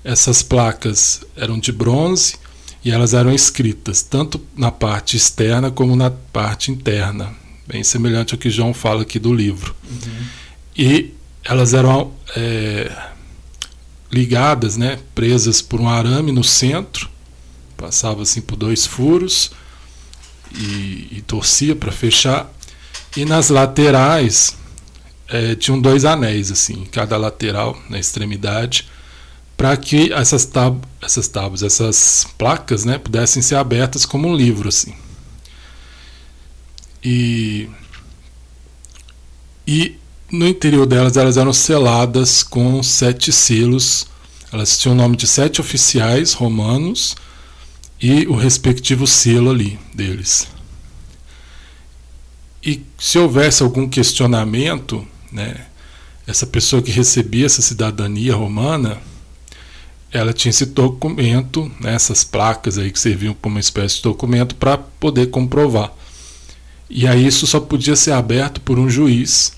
Essas 0.03 0.41
placas 0.41 1.23
eram 1.35 1.59
de 1.59 1.71
bronze 1.71 2.40
e 2.83 2.91
elas 2.91 3.13
eram 3.13 3.31
escritas 3.31 4.01
tanto 4.01 4.41
na 4.55 4.71
parte 4.71 5.15
externa 5.15 5.69
como 5.69 5.95
na 5.95 6.09
parte 6.09 6.71
interna, 6.71 7.33
bem 7.67 7.83
semelhante 7.83 8.33
ao 8.33 8.39
que 8.39 8.49
João 8.49 8.73
fala 8.73 9.03
aqui 9.03 9.19
do 9.19 9.33
livro. 9.33 9.75
Uhum. 9.89 10.25
E 10.77 11.13
elas 11.43 11.73
eram 11.73 12.13
é, 12.35 12.91
ligadas, 14.11 14.77
né, 14.77 14.99
presas 15.13 15.61
por 15.61 15.79
um 15.79 15.89
arame 15.89 16.31
no 16.31 16.43
centro 16.43 17.09
passava 17.81 18.21
assim 18.21 18.41
por 18.41 18.55
dois 18.55 18.85
furos 18.85 19.51
e, 20.53 21.07
e 21.11 21.23
torcia 21.25 21.75
para 21.75 21.91
fechar. 21.91 22.53
E 23.17 23.25
nas 23.25 23.49
laterais 23.49 24.55
é, 25.27 25.55
tinham 25.55 25.81
dois 25.81 26.05
anéis 26.05 26.51
assim, 26.51 26.83
em 26.83 26.85
cada 26.85 27.17
lateral 27.17 27.77
na 27.89 27.97
extremidade, 27.97 28.87
para 29.61 29.77
que 29.77 30.11
essas, 30.11 30.43
tab 30.43 30.81
essas 30.99 31.27
tábuas, 31.27 31.61
essas 31.61 32.25
placas, 32.35 32.83
né, 32.83 32.97
pudessem 32.97 33.43
ser 33.43 33.57
abertas 33.57 34.07
como 34.07 34.27
um 34.27 34.35
livro 34.35 34.67
assim. 34.67 34.91
E 37.03 37.69
e 39.67 39.97
no 40.31 40.47
interior 40.47 40.87
delas 40.87 41.15
elas 41.15 41.37
eram 41.37 41.53
seladas 41.53 42.41
com 42.41 42.81
sete 42.81 43.31
selos. 43.31 44.07
Elas 44.51 44.79
tinham 44.79 44.95
o 44.95 44.97
nome 44.97 45.15
de 45.15 45.27
sete 45.27 45.61
oficiais 45.61 46.33
romanos 46.33 47.15
e 48.01 48.25
o 48.25 48.35
respectivo 48.35 49.05
selo 49.05 49.51
ali 49.51 49.77
deles. 49.93 50.47
E 52.65 52.83
se 52.97 53.19
houvesse 53.19 53.61
algum 53.61 53.87
questionamento, 53.87 55.07
né, 55.31 55.67
essa 56.25 56.47
pessoa 56.47 56.81
que 56.81 56.89
recebia 56.89 57.45
essa 57.45 57.61
cidadania 57.61 58.33
romana, 58.33 58.99
ela 60.11 60.33
tinha 60.33 60.49
esse 60.49 60.65
documento, 60.65 61.71
né, 61.79 61.93
essas 61.93 62.23
placas 62.23 62.77
aí 62.77 62.91
que 62.91 62.99
serviam 62.99 63.33
como 63.33 63.55
uma 63.55 63.61
espécie 63.61 63.97
de 63.97 64.03
documento 64.03 64.55
para 64.55 64.77
poder 64.77 65.27
comprovar. 65.27 65.93
E 66.89 67.07
aí 67.07 67.25
isso 67.25 67.47
só 67.47 67.59
podia 67.59 67.95
ser 67.95 68.11
aberto 68.11 68.59
por 68.59 68.77
um 68.77 68.89
juiz. 68.89 69.53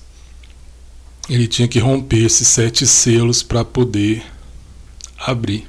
Ele 1.28 1.48
tinha 1.48 1.66
que 1.66 1.80
romper 1.80 2.24
esses 2.24 2.46
sete 2.46 2.86
selos 2.86 3.42
para 3.42 3.64
poder 3.64 4.22
abrir. 5.18 5.66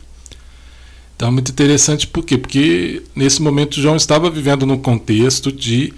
Então, 1.16 1.32
muito 1.32 1.50
interessante 1.50 2.06
por 2.06 2.24
quê? 2.24 2.38
Porque 2.38 3.02
nesse 3.16 3.42
momento 3.42 3.82
João 3.82 3.96
estava 3.96 4.30
vivendo 4.30 4.66
num 4.66 4.78
contexto 4.78 5.52
de 5.52 5.94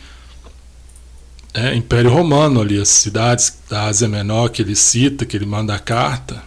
é, 1.54 1.76
Império 1.76 2.12
Romano, 2.12 2.62
ali, 2.62 2.80
as 2.80 2.90
cidades 2.90 3.58
da 3.68 3.86
Ásia 3.86 4.08
Menor 4.08 4.50
que 4.50 4.62
ele 4.62 4.76
cita, 4.76 5.26
que 5.26 5.36
ele 5.36 5.46
manda 5.46 5.74
a 5.74 5.80
carta, 5.80 6.44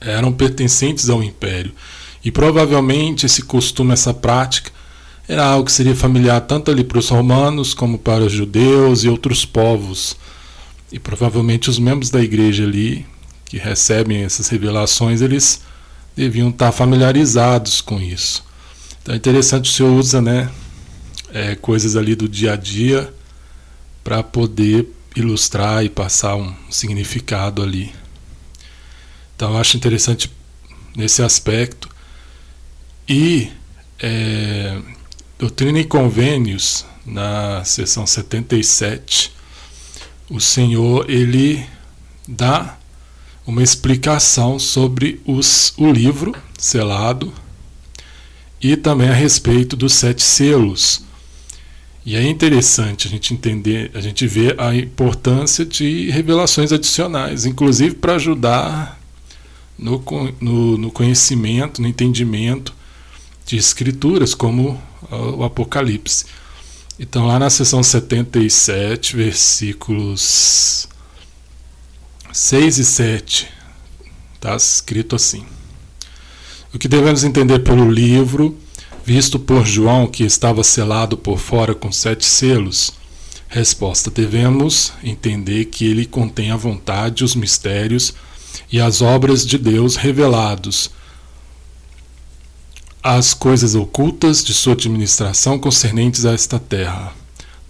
eram 0.00 0.32
pertencentes 0.32 1.08
ao 1.08 1.22
Império. 1.22 1.72
E 2.24 2.30
provavelmente 2.30 3.26
esse 3.26 3.42
costume, 3.42 3.92
essa 3.92 4.12
prática, 4.12 4.70
era 5.28 5.44
algo 5.44 5.66
que 5.66 5.72
seria 5.72 5.94
familiar 5.94 6.40
tanto 6.40 6.70
ali 6.70 6.82
para 6.82 6.98
os 6.98 7.08
romanos 7.08 7.74
como 7.74 7.98
para 7.98 8.24
os 8.24 8.32
judeus 8.32 9.04
e 9.04 9.08
outros 9.08 9.44
povos. 9.44 10.16
E 10.90 10.98
provavelmente 10.98 11.68
os 11.68 11.78
membros 11.78 12.10
da 12.10 12.22
igreja 12.22 12.64
ali, 12.64 13.06
que 13.44 13.58
recebem 13.58 14.24
essas 14.24 14.48
revelações, 14.48 15.20
eles 15.20 15.60
deviam 16.16 16.48
estar 16.48 16.72
familiarizados 16.72 17.80
com 17.80 18.00
isso. 18.00 18.44
Então 19.02 19.14
é 19.14 19.18
interessante 19.18 19.70
o 19.70 19.72
senhor 19.72 19.92
usa 19.92 20.20
né, 20.20 20.50
é, 21.32 21.54
coisas 21.54 21.94
ali 21.94 22.14
do 22.14 22.28
dia 22.28 22.54
a 22.54 22.56
dia 22.56 23.12
para 24.02 24.22
poder 24.22 24.88
ilustrar 25.14 25.84
e 25.84 25.88
passar 25.88 26.36
um 26.36 26.54
significado 26.70 27.62
ali. 27.62 27.92
Então 29.38 29.52
eu 29.52 29.58
acho 29.58 29.76
interessante 29.76 30.28
nesse 30.96 31.22
aspecto. 31.22 31.88
E 33.08 33.52
é, 34.00 34.76
Doutrina 35.38 35.78
e 35.78 35.84
Convênios, 35.84 36.84
na 37.06 37.62
seção 37.64 38.04
77, 38.04 39.32
o 40.28 40.40
Senhor 40.40 41.08
ele 41.08 41.64
dá 42.26 42.76
uma 43.46 43.62
explicação 43.62 44.58
sobre 44.58 45.20
os, 45.24 45.72
o 45.76 45.88
livro 45.88 46.34
selado 46.58 47.32
e 48.60 48.76
também 48.76 49.08
a 49.08 49.14
respeito 49.14 49.76
dos 49.76 49.94
sete 49.94 50.20
selos. 50.20 51.04
E 52.04 52.16
é 52.16 52.28
interessante 52.28 53.06
a 53.06 53.10
gente 53.10 53.32
entender, 53.32 53.92
a 53.94 54.00
gente 54.00 54.26
ver 54.26 54.60
a 54.60 54.74
importância 54.74 55.64
de 55.64 56.10
revelações 56.10 56.72
adicionais, 56.72 57.46
inclusive 57.46 57.94
para 57.94 58.16
ajudar 58.16 58.97
no, 59.78 60.02
no, 60.40 60.76
no, 60.76 60.90
conhecimento, 60.90 61.80
no 61.80 61.86
entendimento 61.88 62.74
de 63.46 63.56
escrituras, 63.56 64.34
como 64.34 64.80
o 65.10 65.44
Apocalipse. 65.44 66.26
Então, 66.98 67.26
lá 67.26 67.38
na 67.38 67.48
seção 67.48 67.82
77, 67.82 69.16
versículos 69.16 70.88
6 72.32 72.78
e 72.78 72.84
7, 72.84 73.48
está 74.34 74.56
escrito 74.56 75.14
assim: 75.14 75.46
O 76.74 76.78
que 76.78 76.88
devemos 76.88 77.22
entender 77.22 77.60
pelo 77.60 77.88
livro, 77.88 78.58
visto 79.04 79.38
por 79.38 79.64
João, 79.64 80.08
que 80.08 80.24
estava 80.24 80.64
selado 80.64 81.16
por 81.16 81.38
fora 81.38 81.74
com 81.74 81.92
sete 81.92 82.24
selos? 82.24 82.92
Resposta: 83.48 84.10
Devemos 84.10 84.92
entender 85.02 85.66
que 85.66 85.86
ele 85.86 86.04
contém 86.04 86.50
a 86.50 86.56
vontade, 86.56 87.22
os 87.22 87.36
mistérios 87.36 88.12
e 88.70 88.80
as 88.80 89.02
obras 89.02 89.46
de 89.46 89.58
Deus 89.58 89.96
revelados 89.96 90.90
as 93.02 93.32
coisas 93.32 93.74
ocultas 93.74 94.44
de 94.44 94.52
sua 94.52 94.72
administração 94.72 95.58
concernentes 95.58 96.26
a 96.26 96.32
esta 96.32 96.58
terra, 96.58 97.14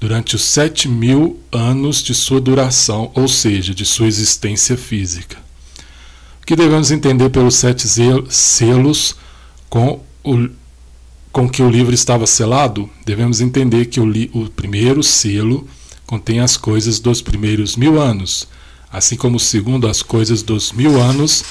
durante 0.01 0.35
os 0.35 0.43
sete 0.43 0.89
mil 0.89 1.39
anos 1.53 2.03
de 2.03 2.15
sua 2.15 2.41
duração, 2.41 3.11
ou 3.15 3.29
seja, 3.29 3.75
de 3.75 3.85
sua 3.85 4.07
existência 4.07 4.77
física. 4.77 5.37
O 6.43 6.47
que 6.47 6.57
devemos 6.57 6.91
entender 6.91 7.29
pelos 7.29 7.57
sete 7.57 7.87
selos 8.29 9.15
com, 9.69 10.01
o, 10.25 10.49
com 11.31 11.49
que 11.49 11.63
o 11.63 11.71
livro 11.71 11.95
estava 11.95 12.27
selado? 12.27 12.89
Devemos 13.05 13.41
entender 13.41 13.87
que 13.87 14.01
o, 14.01 14.07
o 14.33 14.51
primeiro 14.51 15.03
selo 15.03 15.69
contém 16.07 16.41
as 16.41 16.57
coisas 16.57 16.99
dos 16.99 17.21
primeiros 17.21 17.77
mil 17.77 18.01
anos, 18.01 18.49
assim 18.93 19.17
como 19.17 19.39
segundo 19.39 19.87
as 19.87 20.03
coisas 20.03 20.43
dos 20.43 20.73
mil 20.73 21.01
anos 21.01 21.45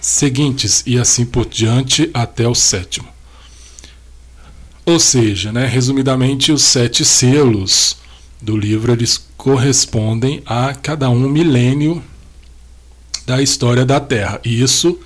seguintes, 0.00 0.82
e 0.84 0.98
assim 0.98 1.24
por 1.24 1.46
diante 1.46 2.10
até 2.12 2.46
o 2.46 2.54
sétimo. 2.54 3.08
Ou 4.84 4.98
seja, 4.98 5.52
né, 5.52 5.64
resumidamente, 5.64 6.50
os 6.50 6.62
sete 6.62 7.04
selos 7.04 7.96
do 8.40 8.56
livro 8.56 8.92
eles 8.92 9.24
correspondem 9.36 10.42
a 10.44 10.74
cada 10.74 11.08
um 11.08 11.28
milênio 11.28 12.02
da 13.24 13.40
história 13.40 13.84
da 13.84 14.00
Terra. 14.00 14.40
E 14.44 14.60
isso 14.60 14.98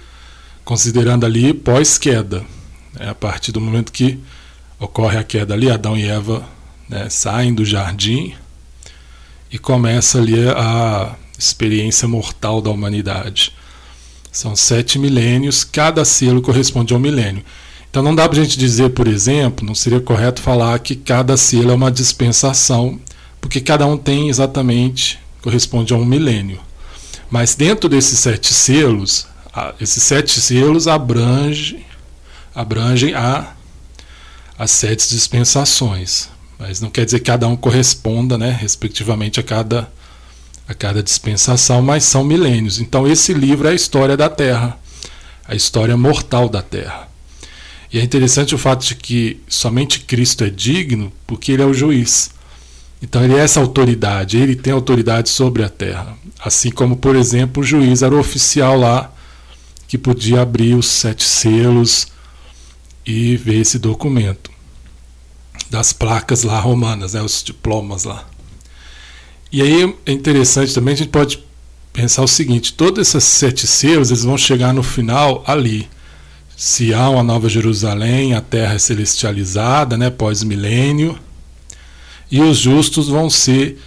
considerando 0.64 1.26
ali 1.26 1.52
pós-queda. 1.52 2.43
Né, 2.95 3.11
a 3.11 3.14
partir 3.14 3.52
do 3.52 3.61
momento 3.61 3.93
que 3.93 4.19
ocorre 4.81 5.19
a 5.19 5.25
queda 5.25 5.52
ali, 5.52 5.71
Adão 5.71 5.97
e 5.97 6.07
Eva 6.07 6.43
né, 6.88 7.11
saem 7.11 7.55
do 7.55 7.64
jardim 7.64 8.35
e 9.50 9.59
começa 9.59 10.19
ali 10.19 10.49
a 10.49 11.14
experiência 11.38 12.09
mortal 12.09 12.61
da 12.61 12.71
humanidade. 12.71 13.52
São 14.31 14.55
sete 14.55 14.99
milênios, 14.99 15.64
cada 15.64 16.05
selo 16.05 16.43
corresponde 16.43 16.93
a 16.93 16.97
um 16.97 17.00
milênio. 17.00 17.45
Então 17.90 18.02
não 18.02 18.14
dá 18.14 18.28
para 18.28 18.38
a 18.38 18.45
gente 18.45 18.59
dizer, 18.59 18.90
por 18.90 19.09
exemplo, 19.09 19.66
não 19.66 19.75
seria 19.75 20.00
correto 20.00 20.43
falar 20.43 20.78
que 20.81 20.95
cada 20.95 21.37
selo 21.37 21.71
é 21.71 21.75
uma 21.75 21.90
dispensação, 21.90 23.00
porque 23.40 23.61
cada 23.61 23.87
um 23.87 23.97
tem 23.97 24.28
exatamente, 24.28 25.19
corresponde 25.40 25.95
a 25.95 25.97
um 25.97 26.05
milênio. 26.05 26.61
Mas 27.31 27.55
dentro 27.55 27.88
desses 27.88 28.19
sete 28.19 28.52
selos, 28.52 29.26
esses 29.81 30.02
sete 30.02 30.40
selos 30.40 30.87
abrangem, 30.87 31.85
abrangem 32.55 33.14
a, 33.14 33.55
as 34.59 34.71
sete 34.71 35.09
dispensações. 35.09 36.28
Mas 36.59 36.81
não 36.81 36.90
quer 36.90 37.05
dizer 37.05 37.19
que 37.21 37.26
cada 37.26 37.49
um 37.49 37.57
corresponda, 37.57 38.37
né, 38.38 38.57
respectivamente, 38.59 39.40
a 39.40 39.43
cada, 39.43 39.90
a 40.69 40.75
cada 40.75 41.03
dispensação, 41.03 41.81
mas 41.83 42.05
são 42.05 42.25
milênios. 42.25 42.81
Então 42.81 43.07
esse 43.07 43.33
livro 43.33 43.69
é 43.69 43.73
a 43.73 43.75
história 43.75 44.17
da 44.17 44.29
Terra, 44.29 44.79
a 45.47 45.55
história 45.55 45.97
mortal 45.97 46.49
da 46.49 46.63
Terra. 46.63 47.09
E 47.93 47.99
é 47.99 48.03
interessante 48.03 48.55
o 48.55 48.59
fato 48.59 48.85
de 48.85 48.95
que 48.95 49.41
somente 49.49 50.01
Cristo 50.01 50.45
é 50.45 50.51
digno 50.51 51.13
porque 51.27 51.53
ele 51.53 51.63
é 51.63 51.67
o 51.67 51.75
juiz. 51.75 52.31
Então 53.01 53.23
ele 53.23 53.35
é 53.35 53.39
essa 53.39 53.61
autoridade, 53.61 54.39
ele 54.39 54.57
tem 54.57 54.73
autoridade 54.73 55.29
sobre 55.29 55.63
a 55.63 55.69
terra. 55.69 56.17
Assim 56.39 56.71
como, 56.71 56.97
por 56.97 57.15
exemplo, 57.15 57.63
o 57.63 57.67
juiz 57.67 58.03
era 58.03 58.15
o 58.15 58.19
oficial 58.19 58.77
lá 58.77 59.13
que 59.87 59.97
podia 59.97 60.41
abrir 60.41 60.75
os 60.75 60.87
sete 60.87 61.23
selos 61.23 62.09
e 63.05 63.37
ver 63.37 63.61
esse 63.61 63.79
documento 63.79 64.51
das 65.71 65.93
placas 65.93 66.43
lá 66.43 66.59
romanas, 66.59 67.15
né, 67.15 67.23
os 67.23 67.43
diplomas 67.43 68.05
lá. 68.05 68.25
E 69.50 69.62
aí 69.62 69.95
é 70.05 70.12
interessante 70.12 70.75
também, 70.75 70.95
a 70.95 70.97
gente 70.97 71.11
pode 71.11 71.45
pensar 71.93 72.23
o 72.23 72.29
seguinte, 72.29 72.73
todos 72.73 73.09
esses 73.09 73.25
sete 73.25 73.67
selos 73.67 74.11
eles 74.11 74.25
vão 74.25 74.37
chegar 74.37 74.73
no 74.75 74.83
final 74.83 75.43
ali 75.47 75.88
se 76.57 76.95
há 76.95 77.11
uma 77.11 77.23
nova 77.23 77.50
Jerusalém, 77.50 78.35
a 78.35 78.41
terra 78.41 78.75
é 78.75 78.79
celestializada, 78.79 79.99
né, 79.99 80.09
pós-milênio, 80.09 81.19
e 82.31 82.41
os 82.41 82.57
justos 82.57 83.09
vão 83.09 83.28
ser 83.28 83.78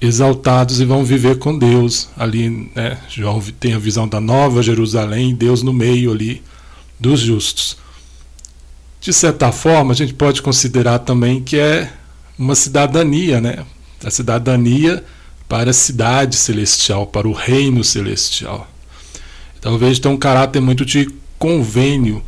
exaltados 0.00 0.80
e 0.80 0.84
vão 0.84 1.04
viver 1.04 1.38
com 1.38 1.58
Deus. 1.58 2.08
Ali, 2.16 2.70
né, 2.74 2.96
João 3.08 3.42
tem 3.58 3.74
a 3.74 3.78
visão 3.78 4.06
da 4.06 4.20
nova 4.20 4.62
Jerusalém, 4.62 5.34
Deus 5.34 5.64
no 5.64 5.72
meio 5.72 6.12
ali 6.12 6.42
dos 6.98 7.20
justos. 7.20 7.76
De 9.00 9.12
certa 9.12 9.50
forma, 9.50 9.92
a 9.92 9.96
gente 9.96 10.14
pode 10.14 10.40
considerar 10.42 11.00
também 11.00 11.42
que 11.42 11.58
é 11.58 11.92
uma 12.38 12.54
cidadania, 12.54 13.40
né? 13.40 13.64
A 14.06 14.10
cidadania 14.10 15.04
para 15.48 15.70
a 15.70 15.74
cidade 15.74 16.36
celestial, 16.36 17.06
para 17.06 17.26
o 17.26 17.32
reino 17.32 17.82
celestial. 17.82 18.68
Talvez 19.60 19.98
tenha 19.98 20.14
um 20.14 20.18
caráter 20.18 20.60
muito 20.60 20.84
de 20.84 21.10
convênio 21.38 22.22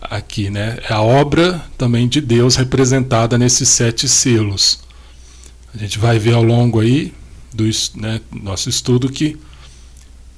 aqui, 0.00 0.50
né? 0.50 0.78
É 0.88 0.92
a 0.92 1.00
obra 1.00 1.64
também 1.78 2.08
de 2.08 2.20
Deus 2.20 2.56
representada 2.56 3.38
nesses 3.38 3.68
sete 3.68 4.08
selos. 4.08 4.80
A 5.74 5.78
gente 5.78 5.98
vai 5.98 6.18
ver 6.18 6.34
ao 6.34 6.42
longo 6.42 6.80
aí 6.80 7.14
do 7.52 7.64
né, 7.94 8.20
nosso 8.32 8.68
estudo 8.68 9.10
que 9.10 9.38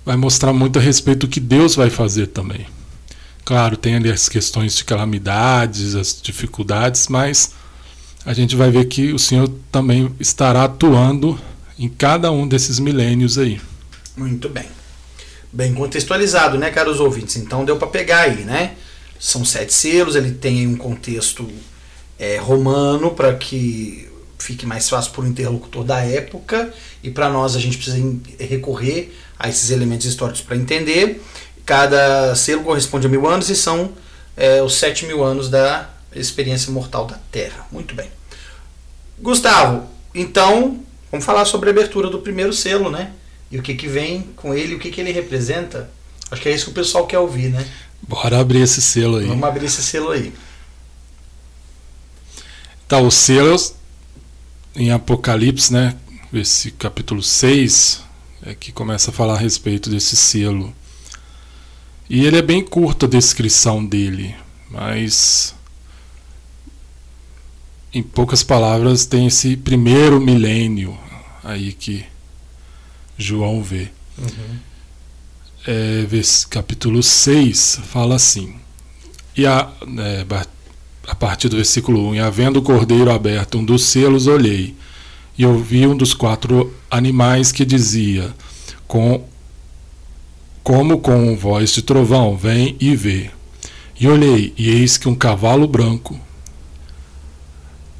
vai 0.04 0.16
mostrar 0.16 0.52
muito 0.52 0.78
a 0.78 0.83
respeito 0.83 1.26
do 1.26 1.28
que 1.28 1.40
Deus 1.40 1.74
vai 1.74 1.90
fazer 1.90 2.28
também. 2.28 2.66
Claro, 3.44 3.76
tem 3.76 3.94
ali 3.94 4.11
as 4.11 4.28
questões 4.28 4.76
de 4.76 4.85
calamidades, 4.85 5.94
as 5.94 6.18
dificuldades, 6.20 7.09
mas 7.09 7.52
a 8.25 8.33
gente 8.33 8.57
vai 8.57 8.71
ver 8.71 8.87
que 8.87 9.13
o 9.13 9.19
Senhor 9.19 9.51
também 9.71 10.15
estará 10.19 10.65
atuando 10.65 11.39
em 11.79 11.89
cada 11.89 12.31
um 12.31 12.47
desses 12.47 12.79
milênios 12.79 13.39
aí. 13.39 13.61
Muito 14.17 14.49
bem 14.49 14.67
bem 15.55 15.73
contextualizado, 15.73 16.59
né, 16.59 16.69
caros 16.71 16.99
ouvintes? 16.99 17.37
Então 17.37 17.65
deu 17.65 17.77
para 17.77 17.87
pegar 17.87 18.23
aí, 18.23 18.45
né? 18.45 18.75
São 19.21 19.45
sete 19.45 19.73
selos, 19.73 20.17
ele 20.17 20.33
tem 20.33 20.67
um 20.67 20.77
contexto 20.77 21.49
é, 22.19 22.37
romano 22.39 23.13
para 23.13 23.33
que 23.35 24.11
fique 24.37 24.67
mais 24.67 24.89
fácil 24.89 25.13
para 25.13 25.23
o 25.23 25.27
interlocutor 25.27 25.85
da 25.85 26.01
época 26.01 26.75
e 27.03 27.11
para 27.11 27.31
nós 27.31 27.55
a 27.55 27.61
gente 27.61 27.79
precisa 27.79 28.05
recorrer 28.39 29.17
a 29.39 29.49
esses 29.49 29.71
elementos 29.71 30.07
históricos 30.07 30.43
para 30.43 30.57
entender. 30.57 31.23
Cada 31.65 32.35
selo 32.35 32.65
corresponde 32.65 33.07
a 33.07 33.11
mil 33.11 33.27
anos 33.27 33.49
e 33.49 33.55
são 33.55 33.93
é, 34.37 34.61
os 34.61 34.75
sete 34.75 35.07
mil 35.07 35.23
anos 35.23 35.49
da 35.49 35.89
experiência 36.20 36.72
mortal 36.72 37.07
da 37.07 37.18
Terra. 37.31 37.66
Muito 37.70 37.94
bem. 37.94 38.11
Gustavo, 39.18 39.88
então 40.14 40.81
vamos 41.11 41.24
falar 41.24 41.44
sobre 41.44 41.70
a 41.70 41.72
abertura 41.72 42.11
do 42.11 42.18
primeiro 42.18 42.53
selo, 42.53 42.90
né? 42.90 43.12
e 43.55 43.59
o 43.59 43.62
que, 43.62 43.72
que 43.72 43.87
vem 43.87 44.22
com 44.35 44.53
ele, 44.53 44.74
o 44.74 44.81
que, 44.81 44.90
que 44.90 45.00
ele 45.00 45.12
representa. 45.12 45.88
Acho 46.29 46.42
que 46.42 46.48
é 46.48 46.53
isso 46.53 46.64
que 46.64 46.70
o 46.72 46.74
pessoal 46.74 47.07
quer 47.07 47.20
ouvir, 47.20 47.50
né? 47.50 47.64
Bora 48.03 48.40
abrir 48.40 48.62
esse 48.62 48.83
selo 48.83 49.18
aí. 49.18 49.27
Vamos 49.27 49.44
abrir 49.44 49.66
esse 49.66 49.81
selo 49.81 50.11
aí. 50.11 50.33
Tá, 52.88 52.98
os 52.98 53.14
selos 53.14 53.74
em 54.74 54.90
Apocalipse, 54.90 55.72
né? 55.72 55.94
Esse 56.33 56.72
capítulo 56.72 57.22
6 57.22 58.03
é 58.44 58.57
que 58.57 58.72
começa 58.72 59.11
a 59.11 59.14
falar 59.14 59.35
a 59.35 59.38
respeito 59.38 59.88
desse 59.88 60.16
selo. 60.16 60.74
E 62.11 62.27
ele 62.27 62.38
é 62.38 62.42
bem 62.42 62.61
curta 62.61 63.07
a 63.07 63.09
descrição 63.09 63.85
dele, 63.85 64.35
mas 64.68 65.55
em 67.94 68.02
poucas 68.02 68.42
palavras 68.42 69.07
tem 69.07 69.26
esse 69.26 69.57
primeiro 69.57 70.20
milênio 70.20 70.98
aí 71.44 71.72
que 71.72 72.04
João 73.16 73.62
vê. 73.62 73.88
Uhum. 74.18 74.59
É, 75.66 76.07
capítulo 76.50 77.02
6 77.02 77.80
fala 77.85 78.16
assim: 78.16 78.57
E 79.37 79.46
a, 79.46 79.70
é, 79.98 80.26
a 81.07 81.14
partir 81.14 81.48
do 81.48 81.57
versículo 81.57 82.11
1: 82.11 82.14
E 82.16 82.20
havendo 82.20 82.59
o 82.59 82.62
cordeiro 82.62 83.12
aberto 83.12 83.59
um 83.59 83.64
dos 83.64 83.85
selos, 83.85 84.26
olhei, 84.26 84.74
e 85.38 85.46
ouvi 85.46 85.87
um 85.87 85.96
dos 85.96 86.12
quatro 86.12 86.74
animais 86.90 87.52
que 87.52 87.64
dizia, 87.64 88.35
com, 88.88 89.24
como 90.64 90.98
com 90.98 91.37
voz 91.37 91.70
de 91.70 91.83
trovão: 91.83 92.37
Vem 92.37 92.76
e 92.80 92.96
vê. 92.96 93.30
E 93.98 94.09
olhei, 94.09 94.52
e 94.59 94.68
eis 94.68 94.98
que 94.98 95.09
um 95.09 95.14
cavalo 95.14 95.68
branco, 95.68 96.20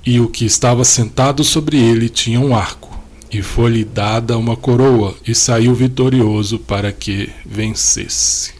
e 0.05 0.21
o 0.21 0.29
que 0.29 0.45
estava 0.45 0.85
sentado 0.85 1.43
sobre 1.43 1.79
ele 1.79 2.09
tinha 2.09 2.41
um 2.41 2.55
arco 2.55 2.95
e 3.35 3.43
foi-lhe 3.43 3.85
dada 3.85 4.39
uma 4.39 4.57
coroa, 4.57 5.17
e 5.27 5.35
saiu 5.35 5.75
vitorioso 5.75 6.57
para 6.57 6.93
que 6.93 7.29
vencesse. 7.45 8.55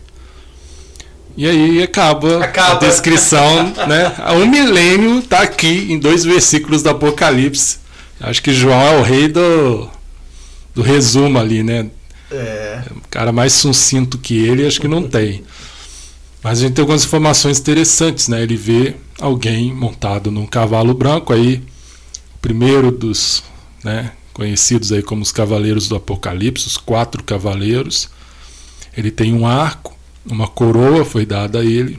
E 1.37 1.49
aí 1.49 1.81
acaba, 1.81 2.45
acaba. 2.45 2.73
a 2.73 2.89
descrição, 2.89 3.73
né? 3.87 4.13
Um 4.35 4.47
milênio 4.47 5.21
está 5.21 5.43
aqui 5.43 5.93
em 5.93 5.99
dois 5.99 6.25
versículos 6.25 6.83
do 6.83 6.89
Apocalipse. 6.89 7.79
Acho 8.21 8.43
que 8.43 8.53
João 8.53 8.81
é 8.81 8.99
o 8.99 9.03
rei 9.03 9.29
do, 9.29 9.89
do 10.75 10.83
resumo 10.83 11.39
ali, 11.39 11.63
né? 11.63 11.87
É. 12.33 12.83
Um 12.91 13.01
cara 13.09 13.31
mais 13.31 13.53
sucinto 13.53 14.19
que 14.19 14.37
ele, 14.37 14.67
acho 14.67 14.81
que 14.81 14.89
não 14.89 15.05
tem. 15.05 15.45
Mas 16.43 16.59
a 16.59 16.63
gente 16.63 16.75
tem 16.75 16.83
algumas 16.83 17.05
informações 17.05 17.61
interessantes, 17.61 18.27
né? 18.27 18.43
Ele 18.43 18.57
vê 18.57 18.97
alguém 19.21 19.73
montado 19.73 20.31
num 20.31 20.47
cavalo 20.47 20.95
branco, 20.95 21.33
aí 21.33 21.63
o 22.35 22.39
primeiro 22.41 22.91
dos, 22.91 23.43
né, 23.83 24.13
conhecidos 24.33 24.93
aí 24.93 25.03
como 25.03 25.23
os 25.23 25.33
cavaleiros 25.33 25.89
do 25.89 25.97
Apocalipse, 25.97 26.67
os 26.67 26.77
quatro 26.77 27.23
cavaleiros. 27.23 28.11
Ele 28.97 29.11
tem 29.11 29.33
um 29.33 29.47
arco, 29.47 29.97
uma 30.27 30.49
coroa 30.49 31.05
foi 31.05 31.25
dada 31.25 31.61
a 31.61 31.65
ele. 31.65 31.99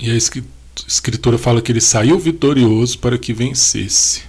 E 0.00 0.10
a 0.10 0.16
escritura 0.86 1.36
fala 1.38 1.60
que 1.60 1.72
ele 1.72 1.80
saiu 1.80 2.18
vitorioso 2.18 2.98
para 2.98 3.18
que 3.18 3.32
vencesse. 3.32 4.22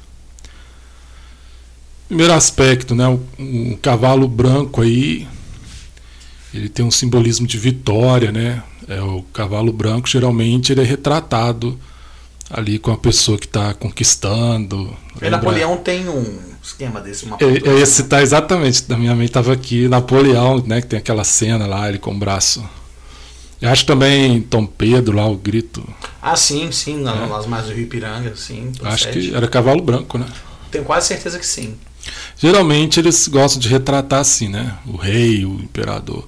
Primeiro 2.08 2.34
aspecto, 2.34 2.96
né, 2.96 3.08
um, 3.38 3.78
cavalo 3.78 4.28
branco 4.28 4.82
aí, 4.82 5.28
ele 6.52 6.68
tem 6.68 6.84
um 6.84 6.90
simbolismo 6.90 7.46
de 7.46 7.58
vitória, 7.60 8.32
né? 8.32 8.64
É 8.90 9.00
o 9.02 9.22
cavalo 9.32 9.72
branco 9.72 10.10
geralmente 10.10 10.72
ele 10.74 10.82
é 10.82 10.84
retratado 10.84 11.80
ali 12.50 12.80
com 12.80 12.92
a 12.92 12.98
pessoa 12.98 13.38
que 13.38 13.46
está 13.46 13.74
conquistando. 13.74 14.98
E 15.22 15.30
Napoleão 15.30 15.78
tem 15.78 16.10
um 16.10 16.40
esquema 16.62 17.00
desse, 17.00 17.26
uma 17.26 17.38
eu, 17.40 17.56
eu 17.58 17.80
ia 17.80 17.86
citar 17.86 18.24
exatamente, 18.24 18.84
da 18.84 18.98
minha 18.98 19.16
mente 19.16 19.30
estava 19.30 19.54
aqui 19.54 19.88
Napoleão, 19.88 20.64
né, 20.66 20.82
que 20.82 20.88
tem 20.88 21.00
aquela 21.00 21.24
cena 21.24 21.68
lá, 21.68 21.88
ele 21.88 22.00
com 22.00 22.12
o 22.12 22.18
braço. 22.18 22.68
Eu 23.62 23.70
acho 23.70 23.86
também 23.86 24.42
Tom 24.42 24.66
Pedro 24.66 25.16
lá 25.16 25.28
o 25.28 25.36
grito. 25.36 25.88
Ah, 26.22 26.36
sim, 26.36 26.72
sim, 26.72 27.02
é. 27.02 27.28
nas 27.28 27.46
mais 27.46 27.66
do 27.66 27.74
Rio 27.74 27.84
Ipiranga, 27.84 28.34
sim. 28.36 28.72
Acho 28.84 29.12
que 29.12 29.36
era 29.36 29.48
cavalo 29.48 29.82
branco, 29.82 30.18
né? 30.18 30.26
Tenho 30.72 30.86
quase 30.86 31.08
certeza 31.08 31.38
que 31.38 31.46
sim. 31.46 31.76
Geralmente 32.38 33.00
eles 33.00 33.28
gostam 33.28 33.60
de 33.60 33.68
retratar 33.68 34.22
assim, 34.22 34.48
né? 34.48 34.78
O 34.88 34.96
rei, 34.96 35.46
o 35.46 35.56
imperador. 35.56 36.26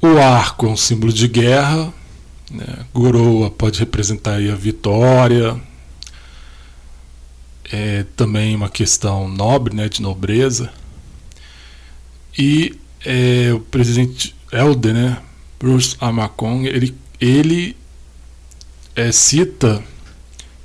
O 0.00 0.18
arco 0.18 0.66
é 0.66 0.70
um 0.70 0.76
símbolo 0.76 1.12
de 1.12 1.26
guerra. 1.26 1.92
Né? 2.50 2.86
Goroa 2.94 3.50
pode 3.50 3.78
representar 3.78 4.34
a 4.34 4.54
vitória. 4.54 5.60
É 7.70 8.04
também 8.16 8.54
uma 8.54 8.68
questão 8.68 9.28
nobre, 9.28 9.74
né? 9.74 9.88
de 9.88 10.00
nobreza. 10.00 10.72
E 12.36 12.78
é, 13.04 13.52
o 13.52 13.60
presidente 13.60 14.34
Helder, 14.52 14.94
né? 14.94 15.18
Bruce 15.58 15.96
Amacon, 16.00 16.62
ele, 16.64 16.94
ele 17.20 17.76
é, 18.94 19.10
cita 19.10 19.82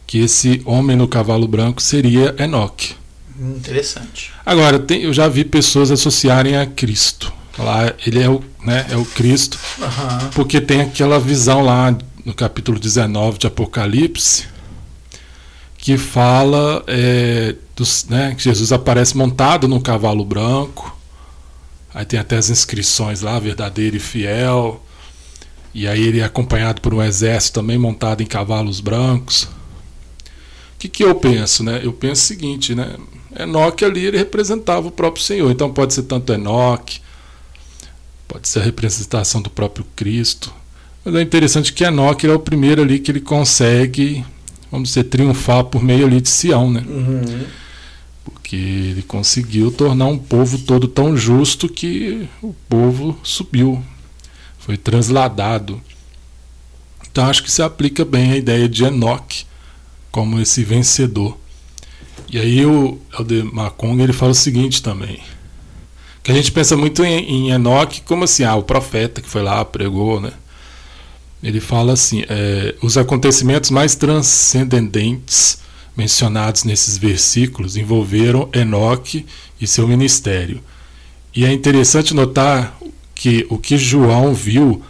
que 0.06 0.20
esse 0.20 0.62
homem 0.66 0.96
no 0.96 1.08
cavalo 1.08 1.48
branco 1.48 1.82
seria 1.82 2.36
Enoque. 2.38 2.96
Interessante. 3.40 4.32
Agora, 4.46 4.78
tem, 4.78 5.02
eu 5.02 5.14
já 5.14 5.28
vi 5.28 5.44
pessoas 5.44 5.90
associarem 5.90 6.56
a 6.56 6.66
Cristo. 6.68 7.34
Lá 7.58 7.94
ele 8.06 8.22
é 8.22 8.30
o, 8.30 8.44
né, 8.64 8.88
é 8.90 8.98
o 8.98 9.06
Cristo, 9.06 9.60
uhum. 9.80 10.30
porque 10.34 10.60
tem 10.60 10.82
aquela 10.82 11.20
visão 11.20 11.62
lá 11.62 11.96
no 12.26 12.34
capítulo 12.34 12.80
19 12.80 13.38
de 13.38 13.48
Apocalipse 13.48 14.48
que 15.84 15.98
fala 15.98 16.82
é, 16.88 17.56
dos, 17.76 18.06
né, 18.06 18.34
que 18.38 18.42
Jesus 18.42 18.72
aparece 18.72 19.18
montado 19.18 19.68
num 19.68 19.82
cavalo 19.82 20.24
branco. 20.24 20.98
Aí 21.94 22.06
tem 22.06 22.18
até 22.18 22.38
as 22.38 22.50
inscrições 22.50 23.20
lá, 23.20 23.38
verdadeiro 23.38 23.98
e 23.98 24.00
fiel. 24.00 24.82
E 25.74 25.86
aí 25.86 26.02
ele 26.02 26.22
é 26.22 26.24
acompanhado 26.24 26.80
por 26.80 26.94
um 26.94 27.04
exército 27.04 27.60
também 27.60 27.78
montado 27.78 28.24
em 28.24 28.26
cavalos 28.26 28.80
brancos. 28.80 29.44
O 29.44 29.50
que, 30.80 30.88
que 30.88 31.04
eu 31.04 31.16
penso, 31.16 31.66
né? 31.66 31.82
Eu 31.84 31.92
penso 31.92 32.24
o 32.24 32.28
seguinte, 32.28 32.74
né? 32.74 32.96
Enoque 33.38 33.84
ali 33.84 34.06
ele 34.06 34.18
representava 34.18 34.88
o 34.88 34.92
próprio 34.92 35.22
Senhor. 35.22 35.52
Então 35.52 35.70
pode 35.74 35.94
ser 35.94 36.04
tanto 36.04 36.32
Enoque, 36.32 37.02
pode 38.34 38.48
ser 38.48 38.60
a 38.62 38.64
representação 38.64 39.44
do 39.44 39.50
próprio 39.50 39.86
Cristo. 39.96 40.52
Mas 41.06 41.14
é 41.14 41.22
interessante 41.22 41.72
que 41.72 41.84
Enoque 41.84 42.26
é 42.26 42.34
o 42.34 42.40
primeiro 42.40 42.82
ali 42.82 42.98
que 42.98 43.12
ele 43.12 43.20
consegue, 43.20 44.26
vamos 44.72 44.90
dizer, 44.90 45.04
triunfar 45.04 45.66
por 45.66 45.84
meio 45.84 46.08
ali 46.08 46.20
de 46.20 46.30
Sião, 46.30 46.72
né? 46.72 46.84
Uhum. 46.88 47.46
Porque 48.26 48.56
ele 48.56 49.04
conseguiu 49.04 49.72
tornar 49.72 50.08
um 50.08 50.18
povo 50.18 50.58
todo 50.58 50.88
tão 50.88 51.16
justo 51.16 51.70
que 51.70 52.28
o 52.42 52.56
povo 52.68 53.20
subiu, 53.22 53.84
foi 54.58 54.78
transladado. 54.78 55.80
Então 57.12 57.28
acho 57.28 57.44
que 57.44 57.52
se 57.52 57.62
aplica 57.62 58.04
bem 58.04 58.32
a 58.32 58.38
ideia 58.38 58.68
de 58.68 58.84
Enoque 58.84 59.46
como 60.10 60.40
esse 60.40 60.64
vencedor. 60.64 61.38
E 62.32 62.40
aí 62.40 62.66
o 62.66 63.00
Elder 63.20 63.46
Macong 63.46 64.02
ele 64.02 64.14
fala 64.14 64.32
o 64.32 64.36
seguinte 64.36 64.82
também. 64.82 65.22
Que 66.24 66.32
a 66.32 66.34
gente 66.34 66.52
pensa 66.52 66.78
muito 66.78 67.04
em, 67.04 67.50
em 67.50 67.52
Enoque 67.52 68.02
como 68.02 68.24
assim, 68.24 68.46
ah, 68.46 68.56
o 68.56 68.64
profeta 68.64 69.22
que 69.22 69.30
foi 69.30 69.44
lá, 69.44 69.64
pregou, 69.66 70.22
né? 70.22 70.32
Ele 71.44 71.60
fala 71.60 71.92
assim: 71.94 72.24
é, 72.30 72.74
os 72.82 72.98
acontecimentos 72.98 73.70
mais 73.70 73.94
transcendentes 73.94 75.62
mencionados 75.96 76.64
nesses 76.64 76.98
versículos 76.98 77.76
envolveram 77.76 78.50
Enoque 78.54 79.26
e 79.60 79.68
seu 79.68 79.88
ministério. 79.88 80.64
E 81.36 81.46
é 81.46 81.52
interessante 81.52 82.14
notar 82.14 82.78
que 83.14 83.46
o 83.50 83.58
que 83.58 83.78
João 83.78 84.34
viu 84.34 84.82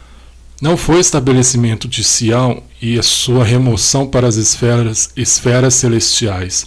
não 0.61 0.77
foi 0.77 0.97
o 0.97 0.99
estabelecimento 1.01 1.87
de 1.87 2.03
Sião 2.03 2.63
e 2.81 2.97
a 2.97 3.03
sua 3.03 3.43
remoção 3.43 4.07
para 4.07 4.27
as 4.27 4.35
esferas, 4.35 5.11
esferas 5.15 5.73
celestiais, 5.73 6.65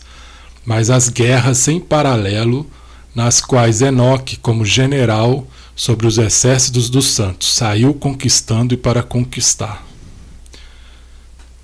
mas 0.64 0.90
as 0.90 1.08
guerras 1.08 1.58
sem 1.58 1.80
paralelo 1.80 2.68
nas 3.16 3.40
quais 3.40 3.80
Enoque, 3.80 4.36
como 4.36 4.62
general 4.62 5.48
sobre 5.74 6.06
os 6.06 6.18
exércitos 6.18 6.90
dos 6.90 7.06
santos, 7.06 7.54
saiu 7.54 7.94
conquistando 7.94 8.74
e 8.74 8.76
para 8.76 9.02
conquistar. 9.02 9.82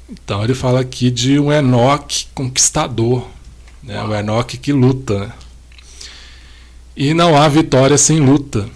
Então 0.08 0.42
ele 0.42 0.54
fala 0.54 0.80
aqui 0.80 1.10
de 1.10 1.38
um 1.38 1.52
Enoque 1.52 2.26
conquistador, 2.34 3.28
né? 3.82 4.02
um 4.02 4.14
Enoque 4.14 4.56
que 4.56 4.72
luta. 4.72 5.26
Né? 5.26 5.32
E 6.96 7.12
não 7.12 7.36
há 7.36 7.46
vitória 7.48 7.98
sem 7.98 8.18
luta. 8.18 8.66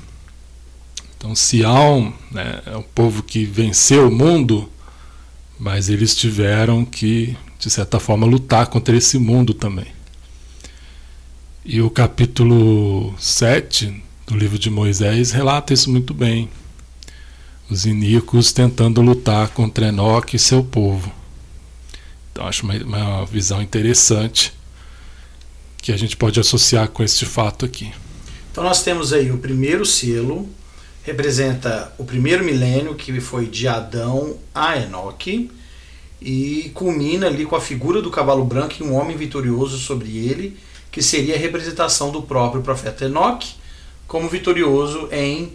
Então 1.17 1.35
Sião 1.35 2.13
né, 2.31 2.61
é 2.67 2.77
um 2.77 2.83
povo 2.83 3.23
que 3.23 3.47
venceu 3.47 4.09
o 4.09 4.15
mundo, 4.15 4.71
mas 5.59 5.89
eles 5.89 6.15
tiveram 6.15 6.85
que, 6.85 7.35
de 7.59 7.71
certa 7.71 7.99
forma, 7.99 8.27
lutar 8.27 8.67
contra 8.67 8.95
esse 8.95 9.19
mundo 9.19 9.55
também. 9.55 9.96
E 11.69 11.81
o 11.81 11.91
capítulo 11.91 13.13
7 13.19 14.01
do 14.25 14.37
livro 14.37 14.57
de 14.57 14.71
Moisés 14.71 15.33
relata 15.33 15.75
isso 15.75 15.91
muito 15.91 16.15
bem. 16.15 16.49
Os 17.69 17.85
iníquos 17.85 18.53
tentando 18.53 19.03
lutar 19.03 19.49
contra 19.49 19.89
Enoque 19.89 20.37
e 20.37 20.39
seu 20.39 20.63
povo. 20.63 21.13
Então 22.31 22.47
acho 22.47 22.63
uma, 22.63 22.75
uma 22.77 23.27
visão 23.27 23.61
interessante 23.61 24.53
que 25.79 25.91
a 25.91 25.97
gente 25.97 26.17
pode 26.17 26.39
associar 26.39 26.87
com 26.87 27.03
este 27.03 27.27
fato 27.27 27.65
aqui. 27.65 27.93
Então 28.53 28.63
nós 28.63 28.85
temos 28.85 29.13
aí 29.13 29.33
o 29.33 29.39
primeiro 29.39 29.85
selo, 29.85 30.49
representa 31.03 31.93
o 31.99 32.05
primeiro 32.05 32.45
milênio 32.45 32.95
que 32.95 33.21
foi 33.21 33.45
de 33.45 33.67
Adão 33.67 34.39
a 34.55 34.77
Enoque 34.79 35.51
e 36.23 36.71
culmina 36.75 37.27
ali 37.27 37.45
com 37.45 37.57
a 37.57 37.61
figura 37.61 38.01
do 38.01 38.09
cavalo 38.09 38.45
branco 38.45 38.77
e 38.79 38.85
um 38.85 38.95
homem 38.95 39.17
vitorioso 39.17 39.79
sobre 39.79 40.17
ele 40.17 40.57
que 40.97 41.03
seria 41.03 41.35
a 41.35 41.39
representação 41.39 42.11
do 42.11 42.23
próprio 42.23 42.63
profeta 42.63 43.05
Enoque 43.05 43.51
como 44.09 44.31
vitorioso 44.31 45.11
em 45.13 45.53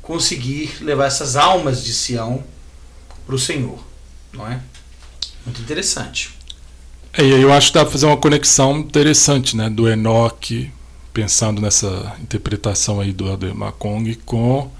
conseguir 0.00 0.76
levar 0.80 1.06
essas 1.06 1.34
almas 1.34 1.82
de 1.82 1.92
Sião 1.92 2.44
para 3.26 3.34
o 3.34 3.38
Senhor, 3.40 3.80
não 4.32 4.46
é? 4.46 4.60
Muito 5.44 5.60
interessante. 5.60 6.30
É, 7.12 7.24
eu 7.24 7.52
acho 7.52 7.72
que 7.72 7.74
dá 7.74 7.80
para 7.84 7.90
fazer 7.90 8.06
uma 8.06 8.16
conexão 8.16 8.78
interessante, 8.78 9.56
né, 9.56 9.68
do 9.68 9.88
Enoque, 9.88 10.70
pensando 11.12 11.60
nessa 11.60 12.14
interpretação 12.22 13.00
aí 13.00 13.12
do 13.12 13.32
Ader 13.32 13.56
Makong 13.56 14.14
com 14.24 14.70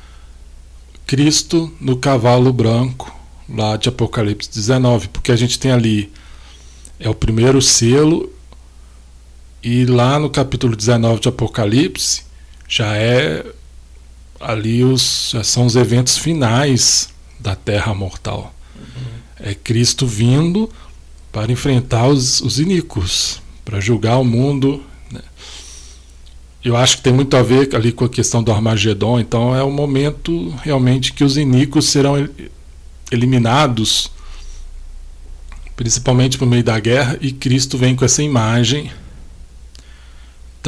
Cristo 1.08 1.74
no 1.80 1.96
cavalo 1.96 2.52
branco, 2.52 3.12
lá 3.48 3.76
de 3.76 3.88
Apocalipse 3.88 4.48
19, 4.48 5.08
porque 5.08 5.32
a 5.32 5.36
gente 5.36 5.58
tem 5.58 5.72
ali 5.72 6.12
é 7.00 7.10
o 7.10 7.14
primeiro 7.16 7.60
selo 7.60 8.37
e 9.70 9.84
lá 9.84 10.18
no 10.18 10.30
capítulo 10.30 10.74
19 10.74 11.20
de 11.20 11.28
Apocalipse 11.28 12.22
já 12.66 12.96
é 12.96 13.44
ali 14.40 14.82
os 14.82 15.34
são 15.44 15.66
os 15.66 15.76
eventos 15.76 16.16
finais 16.16 17.10
da 17.38 17.54
Terra 17.54 17.92
mortal. 17.92 18.54
Uhum. 18.74 19.04
É 19.38 19.54
Cristo 19.54 20.06
vindo 20.06 20.70
para 21.30 21.52
enfrentar 21.52 22.08
os, 22.08 22.40
os 22.40 22.58
iníquos, 22.58 23.42
para 23.62 23.78
julgar 23.78 24.16
o 24.16 24.24
mundo. 24.24 24.82
Né? 25.12 25.20
Eu 26.64 26.74
acho 26.74 26.96
que 26.96 27.02
tem 27.02 27.12
muito 27.12 27.36
a 27.36 27.42
ver 27.42 27.68
ali 27.76 27.92
com 27.92 28.06
a 28.06 28.08
questão 28.08 28.42
do 28.42 28.50
Armagedon, 28.50 29.20
então 29.20 29.54
é 29.54 29.62
o 29.62 29.70
momento 29.70 30.48
realmente 30.62 31.12
que 31.12 31.22
os 31.22 31.36
iníquos 31.36 31.88
serão 31.88 32.26
eliminados, 33.12 34.10
principalmente 35.76 36.38
por 36.38 36.46
meio 36.46 36.64
da 36.64 36.80
guerra, 36.80 37.18
e 37.20 37.32
Cristo 37.32 37.76
vem 37.76 37.94
com 37.94 38.06
essa 38.06 38.22
imagem 38.22 38.90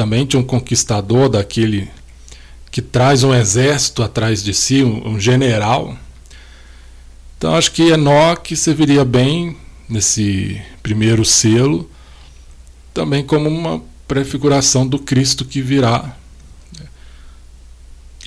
também 0.01 0.25
de 0.25 0.35
um 0.35 0.41
conquistador, 0.41 1.29
daquele 1.29 1.87
que 2.71 2.81
traz 2.81 3.23
um 3.23 3.35
exército 3.35 4.01
atrás 4.01 4.43
de 4.43 4.51
si, 4.51 4.83
um, 4.83 5.09
um 5.09 5.19
general. 5.19 5.95
Então 7.37 7.53
acho 7.53 7.71
que 7.71 7.83
Enoque 7.83 8.55
serviria 8.55 9.05
bem 9.05 9.55
nesse 9.87 10.59
primeiro 10.81 11.23
selo, 11.23 11.87
também 12.91 13.23
como 13.23 13.47
uma 13.47 13.79
prefiguração 14.07 14.87
do 14.87 14.97
Cristo 14.97 15.45
que 15.45 15.61
virá. 15.61 16.17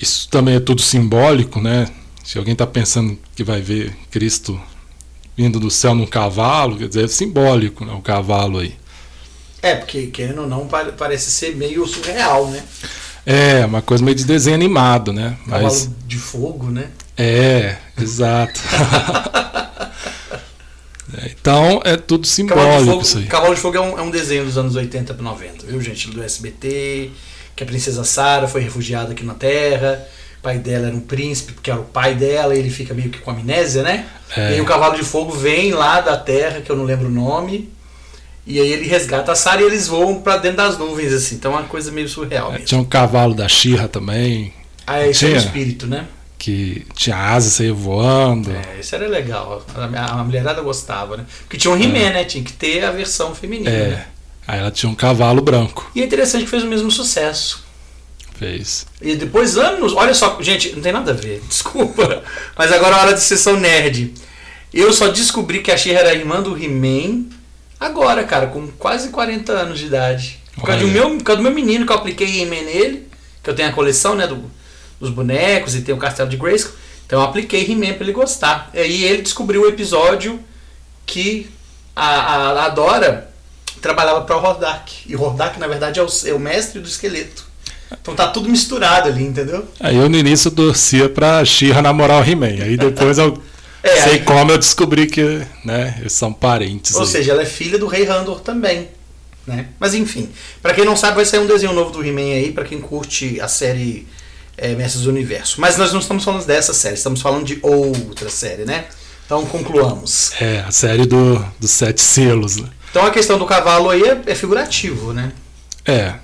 Isso 0.01 0.29
também 0.29 0.55
é 0.55 0.61
tudo 0.61 0.81
simbólico, 0.81 1.59
né? 1.59 1.91
Se 2.23 2.37
alguém 2.37 2.53
está 2.53 2.65
pensando 2.65 3.19
que 3.35 3.43
vai 3.43 3.59
ver 3.59 3.93
Cristo 4.09 4.57
vindo 5.35 5.59
do 5.59 5.69
céu 5.69 5.93
num 5.93 6.07
cavalo, 6.07 6.77
quer 6.77 6.87
dizer, 6.87 7.03
é 7.03 7.07
simbólico, 7.09 7.83
né, 7.83 7.91
o 7.91 8.01
cavalo 8.01 8.59
aí. 8.59 8.75
É, 9.65 9.73
porque 9.73 10.05
querendo 10.07 10.41
ou 10.41 10.47
não, 10.47 10.67
parece 10.67 11.31
ser 11.31 11.55
meio 11.55 11.87
surreal, 11.87 12.47
né? 12.51 12.63
É, 13.25 13.65
uma 13.65 13.81
coisa 13.81 14.03
meio 14.03 14.15
de 14.15 14.23
desenho 14.23 14.55
animado, 14.55 15.11
né? 15.11 15.35
Cavalo 15.45 15.63
Mas... 15.63 15.89
de 16.05 16.17
fogo, 16.17 16.69
né? 16.69 16.89
É, 17.17 17.77
exato. 17.99 18.61
É, 21.17 21.29
então 21.29 21.81
é 21.85 21.95
tudo 21.95 22.27
simbólico 22.27 23.01
isso 23.01 23.19
aí. 23.19 23.25
Cavalo 23.25 23.53
de 23.55 23.61
Fogo 23.61 23.77
é 23.77 23.79
um, 23.79 23.97
é 23.99 24.01
um 24.01 24.09
desenho 24.09 24.43
dos 24.43 24.57
anos 24.57 24.75
80 24.75 25.13
para 25.13 25.23
90, 25.23 25.65
viu, 25.65 25.79
gente? 25.79 26.09
Do 26.09 26.21
SBT, 26.21 27.11
que 27.55 27.63
a 27.63 27.65
princesa 27.65 28.03
Sara 28.03 28.49
foi 28.49 28.61
refugiada 28.61 29.13
aqui 29.13 29.23
na 29.23 29.35
Terra. 29.35 30.05
O 30.39 30.41
pai 30.41 30.57
dela 30.57 30.87
era 30.87 30.95
um 30.95 30.99
príncipe, 30.99 31.53
porque 31.53 31.71
era 31.71 31.79
o 31.79 31.85
pai 31.85 32.15
dela, 32.15 32.53
e 32.53 32.59
ele 32.59 32.71
fica 32.71 32.93
meio 32.93 33.11
que 33.11 33.19
com 33.19 33.31
amnésia, 33.31 33.81
né? 33.83 34.07
É. 34.35 34.51
E 34.51 34.53
aí 34.55 34.61
o 34.61 34.65
Cavalo 34.65 34.97
de 34.97 35.03
Fogo 35.03 35.31
vem 35.31 35.71
lá 35.71 36.01
da 36.01 36.17
Terra, 36.17 36.59
que 36.59 36.69
eu 36.69 36.75
não 36.75 36.83
lembro 36.83 37.07
o 37.07 37.11
nome. 37.11 37.71
E 38.45 38.59
aí 38.59 38.71
ele 38.71 38.87
resgata 38.87 39.31
a 39.31 39.35
Sara 39.35 39.61
e 39.61 39.65
eles 39.65 39.87
voam 39.87 40.21
para 40.21 40.37
dentro 40.37 40.57
das 40.57 40.77
nuvens, 40.77 41.11
assim. 41.11 41.35
Então 41.35 41.53
é 41.53 41.55
uma 41.55 41.63
coisa 41.63 41.91
meio 41.91 42.07
surreal 42.07 42.53
é. 42.53 42.59
Tinha 42.59 42.79
um 42.79 42.85
cavalo 42.85 43.33
da 43.33 43.47
Xirra 43.47 43.87
também. 43.87 44.53
Ah, 44.85 45.05
esse 45.05 45.19
tinha. 45.19 45.31
é 45.31 45.33
o 45.33 45.37
espírito, 45.37 45.87
né? 45.87 46.07
que 46.37 46.85
tinha 46.93 47.17
asas, 47.17 47.53
saía 47.53 47.73
voando. 47.73 48.51
É, 48.51 48.79
isso 48.79 48.93
era 48.93 49.07
legal. 49.07 49.65
A, 49.73 50.19
a 50.19 50.23
mulherada 50.23 50.61
gostava, 50.61 51.17
né? 51.17 51.25
Porque 51.39 51.57
tinha 51.57 51.73
um 51.73 51.75
He-Man, 51.75 51.97
é. 51.97 52.13
né? 52.13 52.23
Tinha 52.23 52.43
que 52.43 52.53
ter 52.53 52.83
a 52.85 52.91
versão 52.91 53.33
feminina. 53.33 53.67
É. 53.67 53.87
Né? 53.89 54.07
Aí 54.47 54.59
ela 54.59 54.69
tinha 54.69 54.87
um 54.87 54.93
cavalo 54.93 55.41
branco. 55.41 55.89
E 55.95 56.01
é 56.03 56.05
interessante 56.05 56.43
que 56.43 56.49
fez 56.51 56.61
o 56.61 56.67
mesmo 56.67 56.91
sucesso. 56.91 57.65
Fez. 58.37 58.85
E 59.01 59.15
depois, 59.15 59.57
anos. 59.57 59.93
Olha 59.93 60.13
só, 60.13 60.37
gente, 60.39 60.71
não 60.75 60.83
tem 60.83 60.91
nada 60.91 61.11
a 61.11 61.15
ver, 61.15 61.41
desculpa. 61.49 62.23
Mas 62.55 62.71
agora 62.71 62.95
é 62.95 62.99
hora 62.99 63.13
de 63.13 63.21
sessão 63.21 63.59
nerd. 63.59 64.13
Eu 64.71 64.93
só 64.93 65.07
descobri 65.07 65.63
que 65.63 65.71
a 65.71 65.77
She 65.77 65.93
era 65.93 66.13
irmã 66.13 66.43
do 66.43 66.55
He-Man 66.55 67.25
agora, 67.79 68.23
cara, 68.23 68.47
com 68.47 68.67
quase 68.67 69.09
40 69.09 69.51
anos 69.51 69.79
de 69.79 69.85
idade. 69.85 70.39
Por 70.55 70.65
causa, 70.65 70.81
do 70.81 70.87
meu, 70.87 71.17
por 71.17 71.23
causa 71.23 71.41
do 71.41 71.43
meu 71.43 71.53
menino 71.53 71.85
que 71.85 71.91
eu 71.91 71.95
apliquei 71.95 72.41
He-Man 72.41 72.63
nele, 72.63 73.07
que 73.43 73.49
eu 73.49 73.55
tenho 73.55 73.69
a 73.69 73.71
coleção, 73.73 74.15
né? 74.15 74.25
Do, 74.25 74.43
dos 74.99 75.09
bonecos 75.09 75.75
e 75.75 75.81
tem 75.81 75.93
o 75.93 75.97
castelo 75.97 76.29
de 76.29 76.37
Grayskull. 76.37 76.75
Então 77.05 77.19
eu 77.19 77.25
apliquei 77.25 77.69
He-Man 77.69 77.93
pra 77.93 78.03
ele 78.03 78.13
gostar. 78.13 78.69
E 78.73 78.79
aí 78.79 79.03
ele 79.03 79.21
descobriu 79.21 79.63
o 79.63 79.67
episódio 79.67 80.39
que 81.05 81.49
a, 81.95 82.05
a, 82.05 82.65
a 82.65 82.69
Dora 82.69 83.29
trabalhava 83.81 84.21
para 84.21 84.37
o 84.37 84.43
Hordak. 84.43 84.93
E 85.05 85.15
o 85.15 85.21
Hordak, 85.21 85.59
na 85.59 85.67
verdade, 85.67 85.99
é 85.99 86.03
o, 86.03 86.07
é 86.25 86.33
o 86.33 86.39
mestre 86.39 86.79
do 86.79 86.87
esqueleto. 86.87 87.45
Então 88.01 88.15
tá 88.15 88.27
tudo 88.27 88.49
misturado 88.49 89.09
ali, 89.09 89.23
entendeu? 89.23 89.67
Aí 89.79 89.95
eu 89.95 90.09
no 90.09 90.17
início 90.17 90.49
torcia 90.49 91.07
pra 91.07 91.43
Shira 91.45 91.81
namorar 91.81 92.21
o 92.21 92.29
He-Man. 92.29 92.63
Aí 92.63 92.77
depois 92.77 93.17
eu 93.17 93.39
é, 93.85 94.01
sei 94.01 94.13
aí... 94.13 94.23
como 94.23 94.51
eu 94.51 94.57
descobri 94.57 95.05
que 95.05 95.45
né, 95.63 95.95
eles 95.99 96.13
são 96.13 96.33
parentes. 96.33 96.95
Ou 96.95 97.01
aí. 97.01 97.07
seja, 97.07 97.31
ela 97.31 97.43
é 97.43 97.45
filha 97.45 97.77
do 97.77 97.85
rei 97.85 98.03
Randor 98.03 98.39
também. 98.39 98.89
Né? 99.45 99.67
Mas 99.79 99.93
enfim, 99.93 100.29
para 100.59 100.73
quem 100.73 100.83
não 100.83 100.95
sabe, 100.95 101.17
vai 101.17 101.25
sair 101.25 101.39
um 101.39 101.45
desenho 101.45 101.71
novo 101.71 101.91
do 101.91 102.03
He-Man 102.03 102.33
aí, 102.33 102.51
para 102.51 102.65
quem 102.65 102.81
curte 102.81 103.39
a 103.39 103.47
série 103.47 104.07
é, 104.57 104.73
Mestres 104.73 105.03
do 105.03 105.11
Universo. 105.11 105.61
Mas 105.61 105.77
nós 105.77 105.93
não 105.93 105.99
estamos 105.99 106.23
falando 106.23 106.43
dessa 106.45 106.73
série, 106.73 106.95
estamos 106.95 107.21
falando 107.21 107.45
de 107.45 107.59
outra 107.61 108.27
série, 108.27 108.65
né? 108.65 108.85
Então 109.23 109.45
concluamos. 109.45 110.31
É, 110.41 110.61
a 110.61 110.71
série 110.71 111.05
do, 111.05 111.45
dos 111.59 111.69
sete 111.69 112.01
selos. 112.01 112.57
Né? 112.57 112.67
Então 112.89 113.05
a 113.05 113.11
questão 113.11 113.37
do 113.37 113.45
cavalo 113.45 113.91
aí 113.91 114.01
é, 114.01 114.21
é 114.25 114.33
figurativo, 114.33 115.13
né? 115.13 115.31
É. 115.85 116.15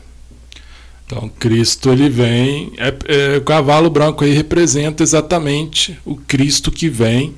Então 1.05 1.29
Cristo 1.37 1.91
ele 1.91 2.09
vem, 2.09 2.73
é, 2.77 3.33
é, 3.33 3.37
o 3.37 3.41
cavalo 3.41 3.89
branco 3.89 4.23
aí 4.23 4.33
representa 4.33 5.03
exatamente 5.03 5.99
o 6.03 6.15
Cristo 6.15 6.71
que 6.71 6.89
vem 6.89 7.35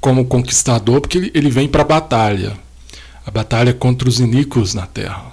como 0.00 0.24
conquistador, 0.24 1.00
porque 1.00 1.18
ele, 1.18 1.30
ele 1.34 1.50
vem 1.50 1.68
para 1.68 1.82
a 1.82 1.86
batalha, 1.86 2.56
a 3.26 3.30
batalha 3.30 3.72
contra 3.74 4.08
os 4.08 4.20
iníquos 4.20 4.74
na 4.74 4.86
Terra. 4.86 5.30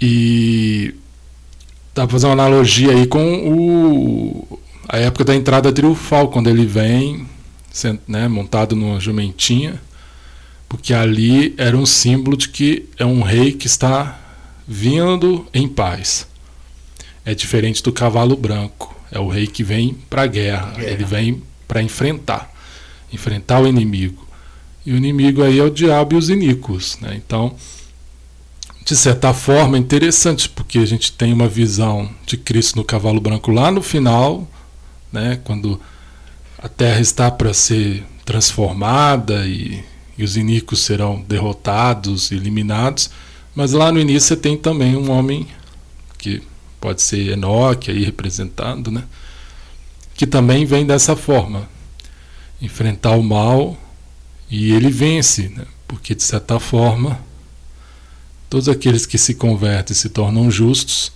E 0.00 0.94
Dá 1.94 2.06
pra 2.06 2.12
fazer 2.12 2.26
uma 2.26 2.32
analogia 2.32 2.90
aí 2.90 3.06
com 3.06 3.20
o, 3.20 4.58
a 4.88 4.96
época 4.96 5.24
da 5.24 5.34
entrada 5.34 5.70
triunfal, 5.70 6.28
quando 6.28 6.48
ele 6.48 6.64
vem 6.64 7.26
né, 8.08 8.28
montado 8.28 8.74
numa 8.74 8.98
jumentinha, 8.98 9.78
porque 10.70 10.94
ali 10.94 11.54
era 11.58 11.76
um 11.76 11.84
símbolo 11.84 12.34
de 12.34 12.48
que 12.48 12.88
é 12.96 13.04
um 13.04 13.20
rei 13.20 13.52
que 13.52 13.66
está 13.66 14.18
vindo 14.66 15.46
em 15.52 15.68
paz. 15.68 16.26
É 17.26 17.34
diferente 17.34 17.82
do 17.82 17.92
cavalo 17.92 18.36
branco, 18.36 18.96
é 19.10 19.18
o 19.18 19.28
rei 19.28 19.46
que 19.46 19.62
vem 19.62 19.94
para 20.08 20.22
a 20.22 20.26
guerra, 20.26 20.70
guerra, 20.70 20.90
ele 20.90 21.04
vem 21.04 21.42
para 21.68 21.82
enfrentar, 21.82 22.50
enfrentar 23.12 23.60
o 23.60 23.66
inimigo. 23.66 24.26
E 24.84 24.92
o 24.92 24.96
inimigo 24.96 25.42
aí 25.42 25.58
é 25.58 25.62
o 25.62 25.70
diabo 25.70 26.14
e 26.14 26.18
os 26.18 26.28
iníquos. 26.28 26.98
Né? 27.00 27.14
Então, 27.24 27.54
de 28.84 28.96
certa 28.96 29.32
forma, 29.32 29.78
interessante, 29.78 30.48
porque 30.48 30.78
a 30.78 30.86
gente 30.86 31.12
tem 31.12 31.32
uma 31.32 31.48
visão 31.48 32.10
de 32.26 32.36
Cristo 32.36 32.76
no 32.76 32.84
cavalo 32.84 33.20
branco 33.20 33.50
lá 33.50 33.70
no 33.70 33.80
final, 33.80 34.48
né, 35.12 35.40
quando 35.44 35.80
a 36.58 36.68
terra 36.68 37.00
está 37.00 37.30
para 37.30 37.54
ser 37.54 38.04
transformada 38.24 39.46
e, 39.46 39.84
e 40.18 40.24
os 40.24 40.36
iníquos 40.36 40.80
serão 40.80 41.20
derrotados, 41.20 42.32
eliminados, 42.32 43.10
mas 43.54 43.72
lá 43.72 43.92
no 43.92 44.00
início 44.00 44.28
você 44.28 44.36
tem 44.36 44.56
também 44.56 44.96
um 44.96 45.10
homem 45.10 45.46
que 46.18 46.42
pode 46.80 47.02
ser 47.02 47.32
Enoque 47.32 47.90
aí 47.90 48.02
representado, 48.02 48.90
né, 48.90 49.04
que 50.14 50.26
também 50.26 50.64
vem 50.64 50.84
dessa 50.84 51.14
forma, 51.14 51.68
enfrentar 52.62 53.12
o 53.16 53.22
mal 53.22 53.76
e 54.48 54.72
ele 54.72 54.90
vence, 54.90 55.48
né, 55.50 55.66
porque 55.86 56.14
de 56.14 56.22
certa 56.22 56.58
forma 56.58 57.18
Todos 58.52 58.68
aqueles 58.68 59.06
que 59.06 59.16
se 59.16 59.32
convertem 59.32 59.94
e 59.94 59.96
se 59.96 60.10
tornam 60.10 60.50
justos 60.50 61.10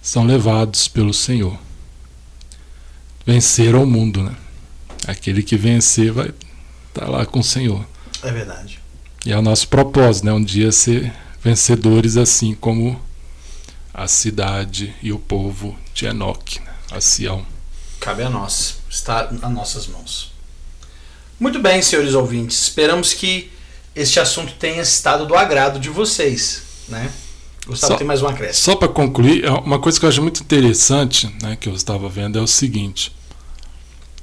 são 0.00 0.24
levados 0.24 0.86
pelo 0.86 1.12
Senhor. 1.12 1.58
Vencer 3.26 3.74
o 3.74 3.84
mundo, 3.84 4.22
né? 4.22 4.36
Aquele 5.04 5.42
que 5.42 5.56
vencer 5.56 6.12
vai 6.12 6.28
estar 6.28 7.06
tá 7.06 7.08
lá 7.08 7.26
com 7.26 7.40
o 7.40 7.42
Senhor. 7.42 7.84
É 8.22 8.30
verdade. 8.30 8.78
E 9.26 9.32
é 9.32 9.36
o 9.36 9.42
nosso 9.42 9.66
propósito, 9.66 10.26
né? 10.26 10.32
Um 10.32 10.44
dia 10.44 10.70
ser 10.70 11.12
vencedores 11.42 12.16
assim 12.16 12.54
como 12.54 13.02
a 13.92 14.06
cidade 14.06 14.94
e 15.02 15.12
o 15.12 15.18
povo 15.18 15.76
de 15.92 16.06
Enoque, 16.06 16.60
né? 16.60 16.72
a 16.92 17.00
Sião. 17.00 17.44
Cabe 17.98 18.22
a 18.22 18.30
nós, 18.30 18.76
está 18.88 19.28
nas 19.32 19.50
nossas 19.50 19.88
mãos. 19.88 20.29
Muito 21.40 21.58
bem, 21.58 21.80
senhores 21.80 22.12
ouvintes. 22.12 22.64
Esperamos 22.64 23.14
que 23.14 23.50
este 23.96 24.20
assunto 24.20 24.52
tenha 24.58 24.82
estado 24.82 25.24
do 25.26 25.34
agrado 25.34 25.80
de 25.80 25.88
vocês, 25.88 26.62
né? 26.86 27.10
Gustavo, 27.66 27.94
só, 27.94 27.98
tem 27.98 28.06
mais 28.06 28.20
uma 28.20 28.30
acréscimo. 28.30 28.62
Só 28.62 28.76
para 28.76 28.88
concluir, 28.88 29.44
é 29.44 29.50
uma 29.50 29.78
coisa 29.78 29.98
que 29.98 30.04
eu 30.04 30.10
acho 30.10 30.20
muito 30.20 30.42
interessante, 30.42 31.34
né, 31.40 31.56
que 31.58 31.66
eu 31.66 31.74
estava 31.74 32.10
vendo, 32.10 32.38
é 32.38 32.42
o 32.42 32.46
seguinte. 32.46 33.10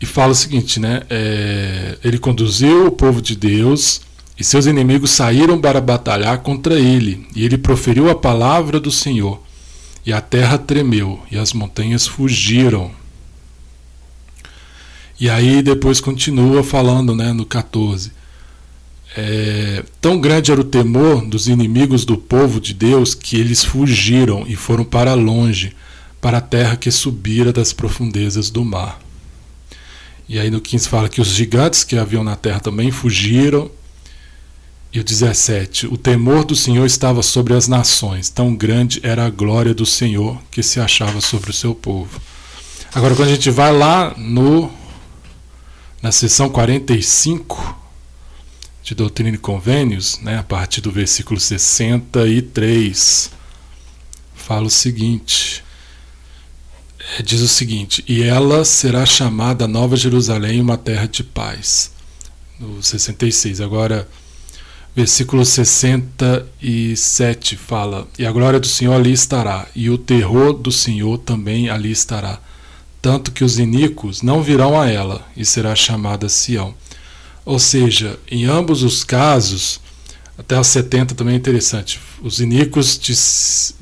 e 0.00 0.06
fala 0.06 0.32
o 0.32 0.34
seguinte, 0.34 0.78
né, 0.78 1.02
é, 1.08 1.96
ele 2.04 2.18
conduziu 2.18 2.86
o 2.86 2.92
povo 2.92 3.22
de 3.22 3.34
Deus 3.34 4.00
e 4.38 4.44
seus 4.44 4.66
inimigos 4.66 5.10
saíram 5.10 5.60
para 5.60 5.80
batalhar 5.80 6.38
contra 6.38 6.78
ele 6.78 7.26
e 7.34 7.44
ele 7.44 7.56
proferiu 7.56 8.10
a 8.10 8.14
palavra 8.14 8.78
do 8.78 8.90
Senhor 8.90 9.40
e 10.04 10.12
a 10.12 10.20
terra 10.20 10.58
tremeu 10.58 11.22
e 11.30 11.38
as 11.38 11.52
montanhas 11.52 12.06
fugiram 12.06 12.90
E 15.18 15.30
aí 15.30 15.62
depois 15.62 16.00
continua 16.00 16.64
falando 16.64 17.14
né, 17.14 17.32
no 17.32 17.46
14. 17.46 18.12
É, 19.16 19.84
tão 20.00 20.20
grande 20.20 20.50
era 20.50 20.60
o 20.60 20.64
temor 20.64 21.24
dos 21.24 21.46
inimigos 21.46 22.04
do 22.04 22.16
povo 22.16 22.60
de 22.60 22.74
Deus 22.74 23.14
que 23.14 23.38
eles 23.38 23.64
fugiram 23.64 24.44
e 24.46 24.56
foram 24.56 24.84
para 24.84 25.14
longe, 25.14 25.74
para 26.20 26.38
a 26.38 26.40
terra 26.40 26.76
que 26.76 26.90
subira 26.90 27.52
das 27.52 27.72
profundezas 27.72 28.50
do 28.50 28.64
mar. 28.64 29.00
E 30.28 30.38
aí 30.38 30.50
no 30.50 30.60
15 30.60 30.88
fala 30.88 31.08
que 31.08 31.20
os 31.20 31.28
gigantes 31.28 31.84
que 31.84 31.96
haviam 31.96 32.24
na 32.24 32.34
terra 32.34 32.58
também 32.58 32.90
fugiram. 32.90 33.70
E 34.92 34.98
o 34.98 35.04
17: 35.04 35.86
O 35.86 35.96
temor 35.96 36.44
do 36.44 36.56
Senhor 36.56 36.86
estava 36.86 37.22
sobre 37.22 37.52
as 37.52 37.68
nações, 37.68 38.30
tão 38.30 38.54
grande 38.54 39.00
era 39.02 39.26
a 39.26 39.30
glória 39.30 39.74
do 39.74 39.84
Senhor 39.84 40.40
que 40.50 40.62
se 40.62 40.80
achava 40.80 41.20
sobre 41.20 41.50
o 41.50 41.54
seu 41.54 41.74
povo. 41.74 42.20
Agora, 42.94 43.14
quando 43.14 43.28
a 43.28 43.32
gente 43.32 43.50
vai 43.50 43.72
lá 43.72 44.14
no 44.16 44.70
na 46.04 46.12
seção 46.12 46.48
45 46.50 47.82
de 48.82 48.94
Doutrina 48.94 49.36
e 49.36 49.38
Convênios, 49.38 50.20
né, 50.20 50.36
a 50.36 50.42
partir 50.42 50.82
do 50.82 50.92
versículo 50.92 51.40
63, 51.40 53.30
fala 54.34 54.66
o 54.66 54.70
seguinte: 54.70 55.64
é, 57.18 57.22
diz 57.22 57.40
o 57.40 57.48
seguinte: 57.48 58.04
E 58.06 58.22
ela 58.22 58.66
será 58.66 59.06
chamada 59.06 59.66
Nova 59.66 59.96
Jerusalém, 59.96 60.60
uma 60.60 60.76
terra 60.76 61.08
de 61.08 61.24
paz. 61.24 61.90
No 62.60 62.82
66. 62.82 63.62
Agora, 63.62 64.06
versículo 64.94 65.42
67 65.42 67.56
fala: 67.56 68.06
E 68.18 68.26
a 68.26 68.30
glória 68.30 68.60
do 68.60 68.66
Senhor 68.66 68.92
ali 68.92 69.14
estará, 69.14 69.66
e 69.74 69.88
o 69.88 69.96
terror 69.96 70.52
do 70.52 70.70
Senhor 70.70 71.16
também 71.16 71.70
ali 71.70 71.90
estará 71.90 72.38
tanto 73.04 73.32
que 73.32 73.44
os 73.44 73.58
iníquos 73.58 74.22
não 74.22 74.42
virão 74.42 74.80
a 74.80 74.88
ela, 74.88 75.28
e 75.36 75.44
será 75.44 75.76
chamada 75.76 76.26
Sião. 76.26 76.74
Ou 77.44 77.58
seja, 77.58 78.18
em 78.30 78.46
ambos 78.46 78.82
os 78.82 79.04
casos, 79.04 79.78
até 80.38 80.58
os 80.58 80.66
70 80.68 81.14
também 81.14 81.34
é 81.34 81.36
interessante, 81.36 82.00
os 82.22 82.40
iníquos 82.40 82.98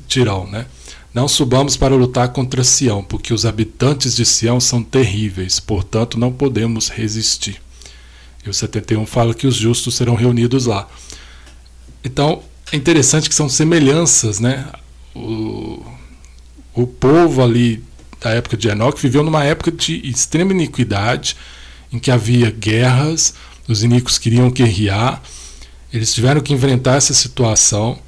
dirão, 0.09 0.45
né? 0.45 0.65
Não 1.13 1.29
subamos 1.29 1.77
para 1.77 1.95
lutar 1.95 2.33
contra 2.33 2.65
Sião, 2.65 3.01
porque 3.01 3.33
os 3.33 3.45
habitantes 3.45 4.13
de 4.13 4.25
Sião 4.25 4.59
são 4.59 4.83
terríveis, 4.83 5.57
portanto 5.57 6.19
não 6.19 6.29
podemos 6.29 6.89
resistir. 6.89 7.61
E 8.45 8.49
o 8.49 8.53
71 8.53 9.05
fala 9.05 9.33
que 9.33 9.47
os 9.47 9.55
justos 9.55 9.95
serão 9.95 10.15
reunidos 10.15 10.65
lá. 10.65 10.85
Então, 12.03 12.43
é 12.73 12.75
interessante 12.75 13.29
que 13.29 13.35
são 13.35 13.47
semelhanças, 13.47 14.41
né? 14.41 14.67
O, 15.15 15.81
o 16.73 16.85
povo 16.85 17.41
ali 17.41 17.81
da 18.23 18.31
época 18.31 18.55
de 18.55 18.69
Enoque 18.69 19.01
viveu 19.01 19.21
numa 19.21 19.43
época 19.43 19.71
de 19.71 19.95
extrema 20.07 20.51
iniquidade, 20.51 21.35
em 21.91 21.99
que 21.99 22.09
havia 22.09 22.49
guerras, 22.49 23.33
os 23.67 23.83
iníquos 23.83 24.17
queriam 24.17 24.49
guerrear, 24.49 25.21
eles 25.91 26.13
tiveram 26.13 26.41
que 26.41 26.53
enfrentar 26.53 26.95
essa 26.95 27.13
situação, 27.13 27.99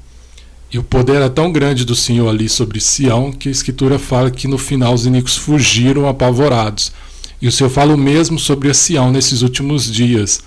e 0.72 0.78
o 0.78 0.82
poder 0.82 1.16
era 1.16 1.30
tão 1.30 1.52
grande 1.52 1.84
do 1.84 1.94
Senhor 1.94 2.28
ali 2.28 2.48
sobre 2.48 2.80
Sião 2.80 3.30
que 3.30 3.48
a 3.48 3.52
Escritura 3.52 3.98
fala 3.98 4.30
que 4.30 4.48
no 4.48 4.58
final 4.58 4.92
os 4.92 5.06
iníquos 5.06 5.36
fugiram 5.36 6.08
apavorados. 6.08 6.92
E 7.40 7.46
o 7.46 7.52
Senhor 7.52 7.70
fala 7.70 7.94
o 7.94 7.98
mesmo 7.98 8.38
sobre 8.38 8.72
Sião 8.74 9.12
nesses 9.12 9.42
últimos 9.42 9.90
dias, 9.90 10.42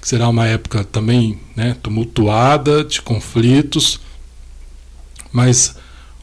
que 0.00 0.06
será 0.06 0.28
uma 0.28 0.46
época 0.46 0.84
também 0.84 1.38
né, 1.54 1.74
tumultuada, 1.82 2.84
de 2.84 3.00
conflitos, 3.00 3.98
mas 5.32 5.74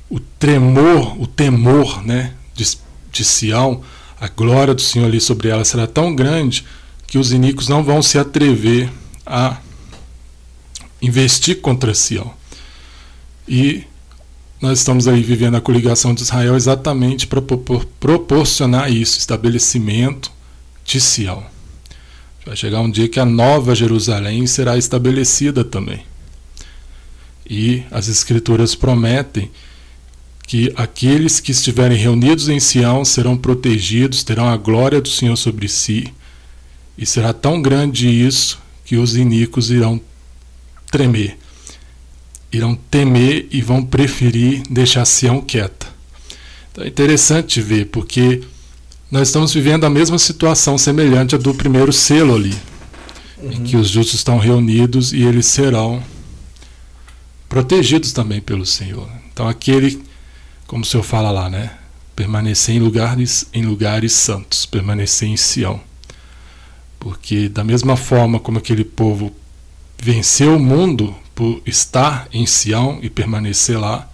o 0.09 0.19
tremor, 0.19 1.19
o 1.19 1.25
temor 1.25 2.05
né, 2.05 2.33
de, 2.53 2.77
de 3.11 3.23
Sião, 3.23 3.81
a 4.19 4.27
glória 4.27 4.73
do 4.73 4.81
Senhor 4.81 5.05
ali 5.05 5.19
sobre 5.19 5.49
ela 5.49 5.65
será 5.65 5.85
tão 5.85 6.15
grande 6.15 6.65
que 7.07 7.17
os 7.17 7.31
iníquos 7.31 7.67
não 7.67 7.83
vão 7.83 8.01
se 8.01 8.17
atrever 8.17 8.89
a 9.25 9.57
investir 11.01 11.61
contra 11.61 11.93
Sião. 11.93 12.33
E 13.47 13.83
nós 14.61 14.79
estamos 14.79 15.07
aí 15.07 15.21
vivendo 15.21 15.55
a 15.55 15.61
coligação 15.61 16.13
de 16.13 16.21
Israel 16.21 16.55
exatamente 16.55 17.27
para 17.27 17.41
proporcionar 17.41 18.89
isso, 18.89 19.19
estabelecimento 19.19 20.31
de 20.85 21.01
Sião. 21.01 21.43
Vai 22.45 22.55
chegar 22.55 22.79
um 22.81 22.89
dia 22.89 23.09
que 23.09 23.19
a 23.19 23.25
nova 23.25 23.75
Jerusalém 23.75 24.47
será 24.47 24.77
estabelecida 24.77 25.63
também. 25.63 26.05
E 27.49 27.83
as 27.91 28.07
Escrituras 28.07 28.73
prometem 28.73 29.51
que 30.45 30.71
aqueles 30.75 31.39
que 31.39 31.51
estiverem 31.51 31.97
reunidos 31.97 32.49
em 32.49 32.59
Sião 32.59 33.03
serão 33.03 33.37
protegidos, 33.37 34.23
terão 34.23 34.47
a 34.47 34.57
glória 34.57 35.01
do 35.01 35.09
Senhor 35.09 35.35
sobre 35.35 35.67
si, 35.67 36.13
e 36.97 37.05
será 37.05 37.33
tão 37.33 37.61
grande 37.61 38.07
isso 38.07 38.59
que 38.85 38.97
os 38.97 39.15
iníquos 39.15 39.71
irão 39.71 39.99
tremer, 40.91 41.37
irão 42.51 42.75
temer 42.75 43.47
e 43.51 43.61
vão 43.61 43.83
preferir 43.83 44.61
deixar 44.69 45.05
Sião 45.05 45.41
quieta. 45.41 45.87
Então 46.71 46.83
é 46.83 46.87
interessante 46.87 47.61
ver, 47.61 47.85
porque 47.87 48.41
nós 49.09 49.27
estamos 49.27 49.53
vivendo 49.53 49.85
a 49.85 49.89
mesma 49.89 50.17
situação 50.17 50.77
semelhante 50.77 51.35
à 51.35 51.37
do 51.37 51.53
primeiro 51.53 51.93
selo 51.93 52.35
ali, 52.35 52.55
uhum. 53.37 53.51
em 53.51 53.63
que 53.63 53.77
os 53.77 53.89
justos 53.89 54.15
estão 54.15 54.37
reunidos 54.37 55.13
e 55.13 55.21
eles 55.21 55.45
serão 55.45 56.03
protegidos 57.47 58.11
também 58.11 58.41
pelo 58.41 58.65
Senhor. 58.65 59.07
Então 59.31 59.47
aquele 59.47 60.01
como 60.73 60.83
o 60.83 60.87
Senhor 60.87 61.03
fala 61.03 61.29
lá, 61.29 61.51
né? 61.51 61.77
Permanecer 62.15 62.73
em 62.73 62.79
lugares, 62.79 63.45
em 63.53 63.61
lugares 63.61 64.11
santos, 64.11 64.65
permanecer 64.65 65.29
em 65.29 65.37
Sião. 65.37 65.79
Porque 66.99 67.47
da 67.47 67.63
mesma 67.63 67.95
forma 67.95 68.39
como 68.39 68.57
aquele 68.57 68.83
povo 68.83 69.31
venceu 69.99 70.55
o 70.55 70.59
mundo 70.59 71.15
por 71.35 71.61
estar 71.63 72.27
em 72.33 72.47
Sião 72.47 72.97
e 73.03 73.09
permanecer 73.11 73.79
lá, 73.79 74.09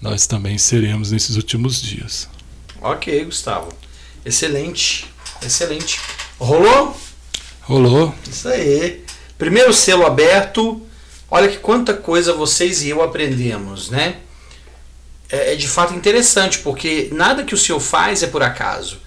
nós 0.00 0.26
também 0.26 0.58
seremos 0.58 1.12
nesses 1.12 1.36
últimos 1.36 1.80
dias. 1.80 2.28
Ok, 2.80 3.24
Gustavo. 3.24 3.72
Excelente, 4.26 5.06
excelente. 5.40 6.00
Rolou? 6.36 6.96
Rolou. 7.60 8.12
Isso 8.28 8.48
aí. 8.48 9.04
Primeiro 9.38 9.72
selo 9.72 10.04
aberto. 10.04 10.82
Olha 11.30 11.46
que 11.46 11.58
quanta 11.58 11.94
coisa 11.94 12.34
vocês 12.34 12.82
e 12.82 12.88
eu 12.88 13.04
aprendemos, 13.04 13.88
né? 13.88 14.16
É, 15.32 15.54
é 15.54 15.56
de 15.56 15.66
fato 15.66 15.94
interessante, 15.94 16.58
porque 16.58 17.08
nada 17.10 17.42
que 17.42 17.54
o 17.54 17.58
senhor 17.58 17.80
faz 17.80 18.22
é 18.22 18.26
por 18.26 18.42
acaso. 18.42 19.00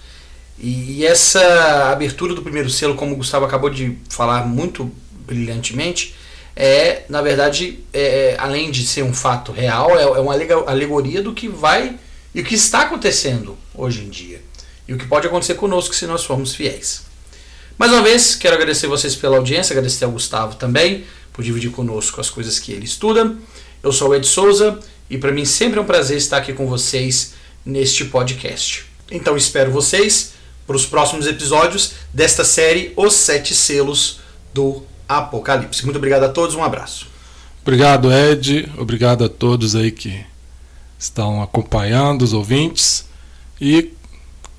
E, 0.58 0.98
e 0.98 1.06
essa 1.06 1.92
abertura 1.92 2.34
do 2.34 2.42
primeiro 2.42 2.68
selo, 2.68 2.96
como 2.96 3.14
o 3.14 3.16
Gustavo 3.16 3.44
acabou 3.44 3.70
de 3.70 3.96
falar 4.10 4.44
muito 4.46 4.90
brilhantemente, 5.24 6.14
é, 6.54 7.04
na 7.08 7.22
verdade, 7.22 7.80
é, 7.92 8.32
é 8.32 8.36
além 8.38 8.70
de 8.70 8.84
ser 8.86 9.02
um 9.02 9.14
fato 9.14 9.52
real, 9.52 9.96
é, 9.96 10.02
é 10.02 10.20
uma 10.20 10.34
alegoria 10.66 11.22
do 11.22 11.32
que 11.32 11.48
vai 11.48 11.96
e 12.34 12.40
o 12.40 12.44
que 12.44 12.54
está 12.54 12.82
acontecendo 12.82 13.56
hoje 13.74 14.02
em 14.02 14.08
dia. 14.08 14.42
E 14.88 14.94
o 14.94 14.98
que 14.98 15.06
pode 15.06 15.26
acontecer 15.26 15.54
conosco 15.54 15.94
se 15.94 16.06
nós 16.06 16.24
formos 16.24 16.54
fiéis. 16.54 17.02
Mais 17.78 17.92
uma 17.92 18.02
vez, 18.02 18.34
quero 18.34 18.54
agradecer 18.54 18.86
vocês 18.86 19.14
pela 19.14 19.36
audiência, 19.36 19.74
agradecer 19.74 20.06
ao 20.06 20.10
Gustavo 20.10 20.54
também 20.54 21.04
por 21.32 21.44
dividir 21.44 21.70
conosco 21.70 22.20
as 22.20 22.30
coisas 22.30 22.58
que 22.58 22.72
ele 22.72 22.86
estuda. 22.86 23.36
Eu 23.82 23.92
sou 23.92 24.08
o 24.08 24.14
Ed 24.14 24.26
Souza 24.26 24.80
e 25.08 25.18
para 25.18 25.32
mim 25.32 25.44
sempre 25.44 25.78
é 25.78 25.82
um 25.82 25.86
prazer 25.86 26.16
estar 26.16 26.38
aqui 26.38 26.52
com 26.52 26.66
vocês 26.66 27.34
neste 27.64 28.04
podcast. 28.04 28.86
Então 29.10 29.36
espero 29.36 29.70
vocês 29.70 30.32
para 30.66 30.76
os 30.76 30.84
próximos 30.84 31.26
episódios 31.26 31.92
desta 32.12 32.44
série 32.44 32.92
Os 32.96 33.14
Sete 33.14 33.54
Selos 33.54 34.20
do 34.52 34.82
Apocalipse. 35.08 35.84
Muito 35.84 35.96
obrigado 35.96 36.24
a 36.24 36.28
todos, 36.28 36.56
um 36.56 36.64
abraço. 36.64 37.06
Obrigado, 37.62 38.12
Ed. 38.12 38.70
Obrigado 38.78 39.24
a 39.24 39.28
todos 39.28 39.74
aí 39.76 39.90
que 39.90 40.24
estão 40.98 41.42
acompanhando, 41.42 42.22
os 42.22 42.32
ouvintes. 42.32 43.06
E 43.60 43.92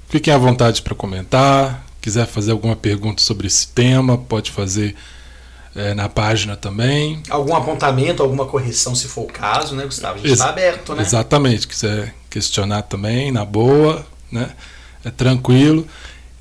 fiquem 0.10 0.34
à 0.34 0.38
vontade 0.38 0.82
para 0.82 0.96
comentar. 0.96 1.86
Quiser 2.02 2.26
fazer 2.26 2.52
alguma 2.52 2.76
pergunta 2.76 3.22
sobre 3.22 3.48
esse 3.48 3.68
tema, 3.68 4.18
pode 4.18 4.52
fazer 4.52 4.96
é, 5.78 5.94
na 5.94 6.10
página 6.10 6.56
também. 6.56 7.22
Algum 7.30 7.56
apontamento, 7.56 8.24
alguma 8.24 8.46
correção, 8.46 8.96
se 8.96 9.08
for 9.08 9.22
o 9.22 9.28
caso, 9.28 9.76
né, 9.76 9.86
Gustavo? 9.86 10.16
A 10.16 10.18
gente 10.18 10.32
está 10.32 10.50
aberto, 10.50 10.96
né? 10.96 11.04
Exatamente. 11.04 11.68
Quiser 11.68 12.16
questionar 12.30 12.82
também, 12.82 13.32
na 13.32 13.46
boa, 13.46 14.06
né? 14.32 14.50
É 15.06 15.12
tranquilo. 15.12 15.88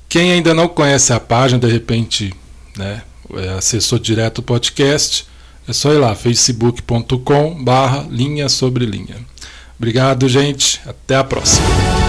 Quem 0.09 0.31
ainda 0.31 0.53
não 0.53 0.67
conhece 0.67 1.13
a 1.13 1.19
página, 1.19 1.59
de 1.59 1.67
repente, 1.67 2.33
né, 2.75 3.03
é, 3.35 3.49
acessou 3.49 3.99
direto 3.99 4.39
o 4.39 4.41
podcast, 4.43 5.27
é 5.67 5.73
só 5.73 5.93
ir 5.93 5.97
lá, 5.97 6.15
facebook.com 6.15 7.63
barra 7.63 8.07
linha 8.09 8.49
sobre 8.49 8.85
linha. 8.85 9.17
Obrigado, 9.77 10.27
gente. 10.27 10.81
Até 10.87 11.15
a 11.15 11.23
próxima. 11.23 12.06